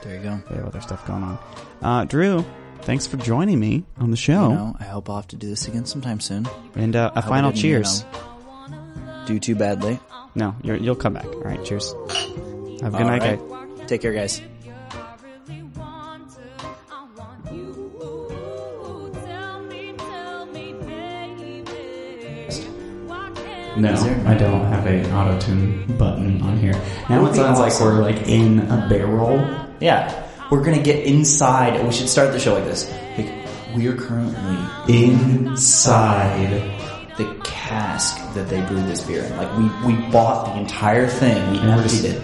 [0.04, 0.42] There you go.
[0.50, 1.40] They have other stuff going on.
[1.82, 2.44] Uh, Drew,
[2.82, 4.50] thanks for joining me on the show.
[4.50, 6.48] You know, I hope I'll have to do this again sometime soon.
[6.76, 8.04] And uh, a final didn't, you cheers.
[8.04, 10.00] know, do too badly.
[10.36, 11.26] No, you're, you'll come back.
[11.26, 11.94] All right, cheers.
[11.94, 13.40] Have a good All night, right.
[13.78, 13.88] guys.
[13.88, 14.42] Take care, guys.
[23.78, 23.94] No,
[24.26, 26.74] I don't have a auto tune button on here.
[27.10, 29.38] Now it sounds like we're like in a barrel.
[29.80, 31.84] Yeah, we're gonna get inside.
[31.86, 32.90] We should start the show like this.
[33.18, 33.30] Like,
[33.76, 34.58] we are currently
[34.88, 36.62] Inside.
[37.18, 39.38] the cask that they brewed this beer in.
[39.38, 42.22] Like we we bought the entire thing, we And we're emptied just- it,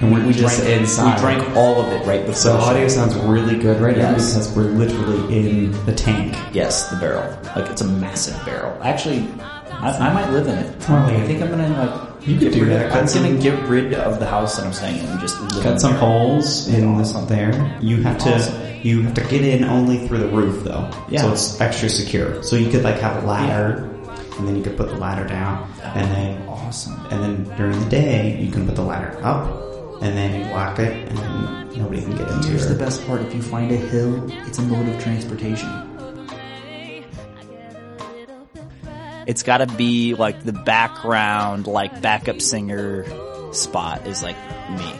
[0.00, 1.14] and we're we just drank, inside.
[1.14, 2.34] We drank all of it right before.
[2.34, 2.66] So the show.
[2.70, 4.34] audio sounds really good right now Yes.
[4.34, 6.36] because we're literally in the tank.
[6.52, 7.26] Yes, the barrel.
[7.56, 8.76] Like it's a massive barrel.
[8.82, 9.26] Actually,
[9.80, 10.90] I, I might live in it.
[10.90, 12.26] I think I'm gonna like.
[12.26, 12.86] You could get do rid that.
[12.86, 15.40] Of, I'm some- gonna get rid of the house that I'm staying in and just
[15.40, 16.00] live Cut some there.
[16.00, 17.28] holes in this Awesome.
[17.28, 17.78] there.
[17.80, 18.62] You have to Awesome.
[18.82, 20.90] you have to get in only through the roof though.
[21.08, 21.22] Yeah.
[21.22, 22.42] So it's extra secure.
[22.42, 23.88] So you could like have a ladder
[24.38, 26.98] and then you could put the ladder down and then Awesome.
[27.10, 29.46] and then during the day you can put the ladder up
[30.02, 33.06] and then you lock it and then nobody can get into Here's your the best
[33.06, 35.68] part: if you find a hill, it's a mode of transportation.
[39.26, 43.04] It's got to be like the background, like backup singer
[43.52, 44.36] spot is like
[44.70, 44.92] me.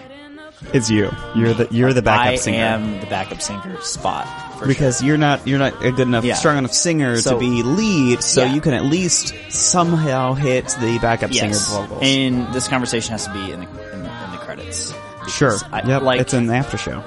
[0.73, 1.11] It's you.
[1.37, 2.59] You're the you're the backup I singer.
[2.59, 4.27] am the backup singer spot
[4.59, 6.35] for because you're not you're not a good enough Yeah.
[6.35, 8.55] strong enough singer So- to be lead, so Yeah.
[8.55, 11.41] you can at least somehow hit the backup yes.
[11.69, 12.01] singer vocals.
[12.03, 14.93] And this conversation has to be in the in, in the credits.
[15.29, 15.57] sure.
[15.73, 16.03] I- yep.
[16.03, 17.05] like it's an after show.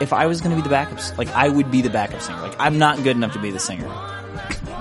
[0.00, 2.40] if I was going to be the backup, like I would be the backup singer.
[2.40, 3.86] Like I'm not good enough to be the singer,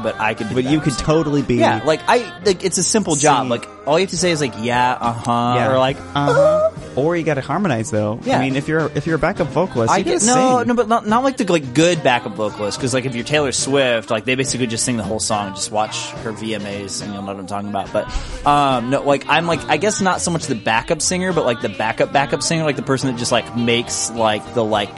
[0.04, 0.54] but I could.
[0.54, 3.48] But you could totally be Yeah, like I like it's a simple job.
[3.48, 5.72] Like all you have to say is like yeah, uh huh, yeah.
[5.72, 6.72] or like uh-huh.
[6.96, 8.20] Or you got to harmonize though.
[8.24, 8.38] Yeah.
[8.38, 10.68] I mean, if you're if you're a backup vocalist, I you get gotta no, sing.
[10.68, 13.52] no, but not, not like the like good backup vocalist because like if you're Taylor
[13.52, 15.56] Swift, like they basically just sing the whole song.
[15.56, 17.92] Just watch her VMAs and you'll know what I'm talking about.
[17.92, 21.46] But um, no, like I'm like I guess not so much the backup singer, but
[21.46, 24.92] like the backup backup singer, like the person that just like makes like the like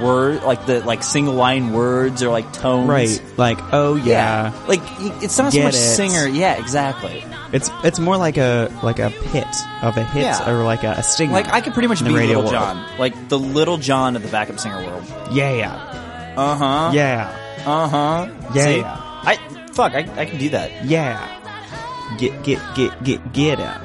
[0.00, 2.88] word like the like single line words or like tones.
[2.88, 3.22] Right.
[3.36, 4.52] Like, oh yeah.
[4.68, 4.80] Like
[5.22, 5.78] it's not so much it.
[5.78, 6.26] singer.
[6.28, 7.24] Yeah, exactly.
[7.52, 9.46] It's it's more like a like a pit
[9.82, 10.50] of a hit Yeah.
[10.50, 11.32] or like a, a stinger.
[11.32, 12.50] Like I could pretty much be Little world.
[12.52, 15.04] John, like the Little John of the backup singer world.
[15.30, 16.90] Yeah, yeah, Uh huh.
[16.92, 18.28] yeah, Uh huh.
[18.54, 18.78] Yeah, See?
[18.78, 19.00] yeah.
[19.26, 19.36] I
[19.72, 19.92] fuck.
[19.94, 20.84] I, I can do that.
[20.84, 21.30] yeah.
[22.18, 23.80] Get get get get get it.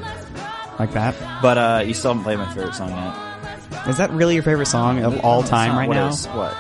[0.80, 1.16] Like that.
[1.42, 3.16] But uh, you still haven't played my favorite song yet.
[3.88, 6.14] Is that really your favorite song of all time right now?
[6.38, 6.56] what?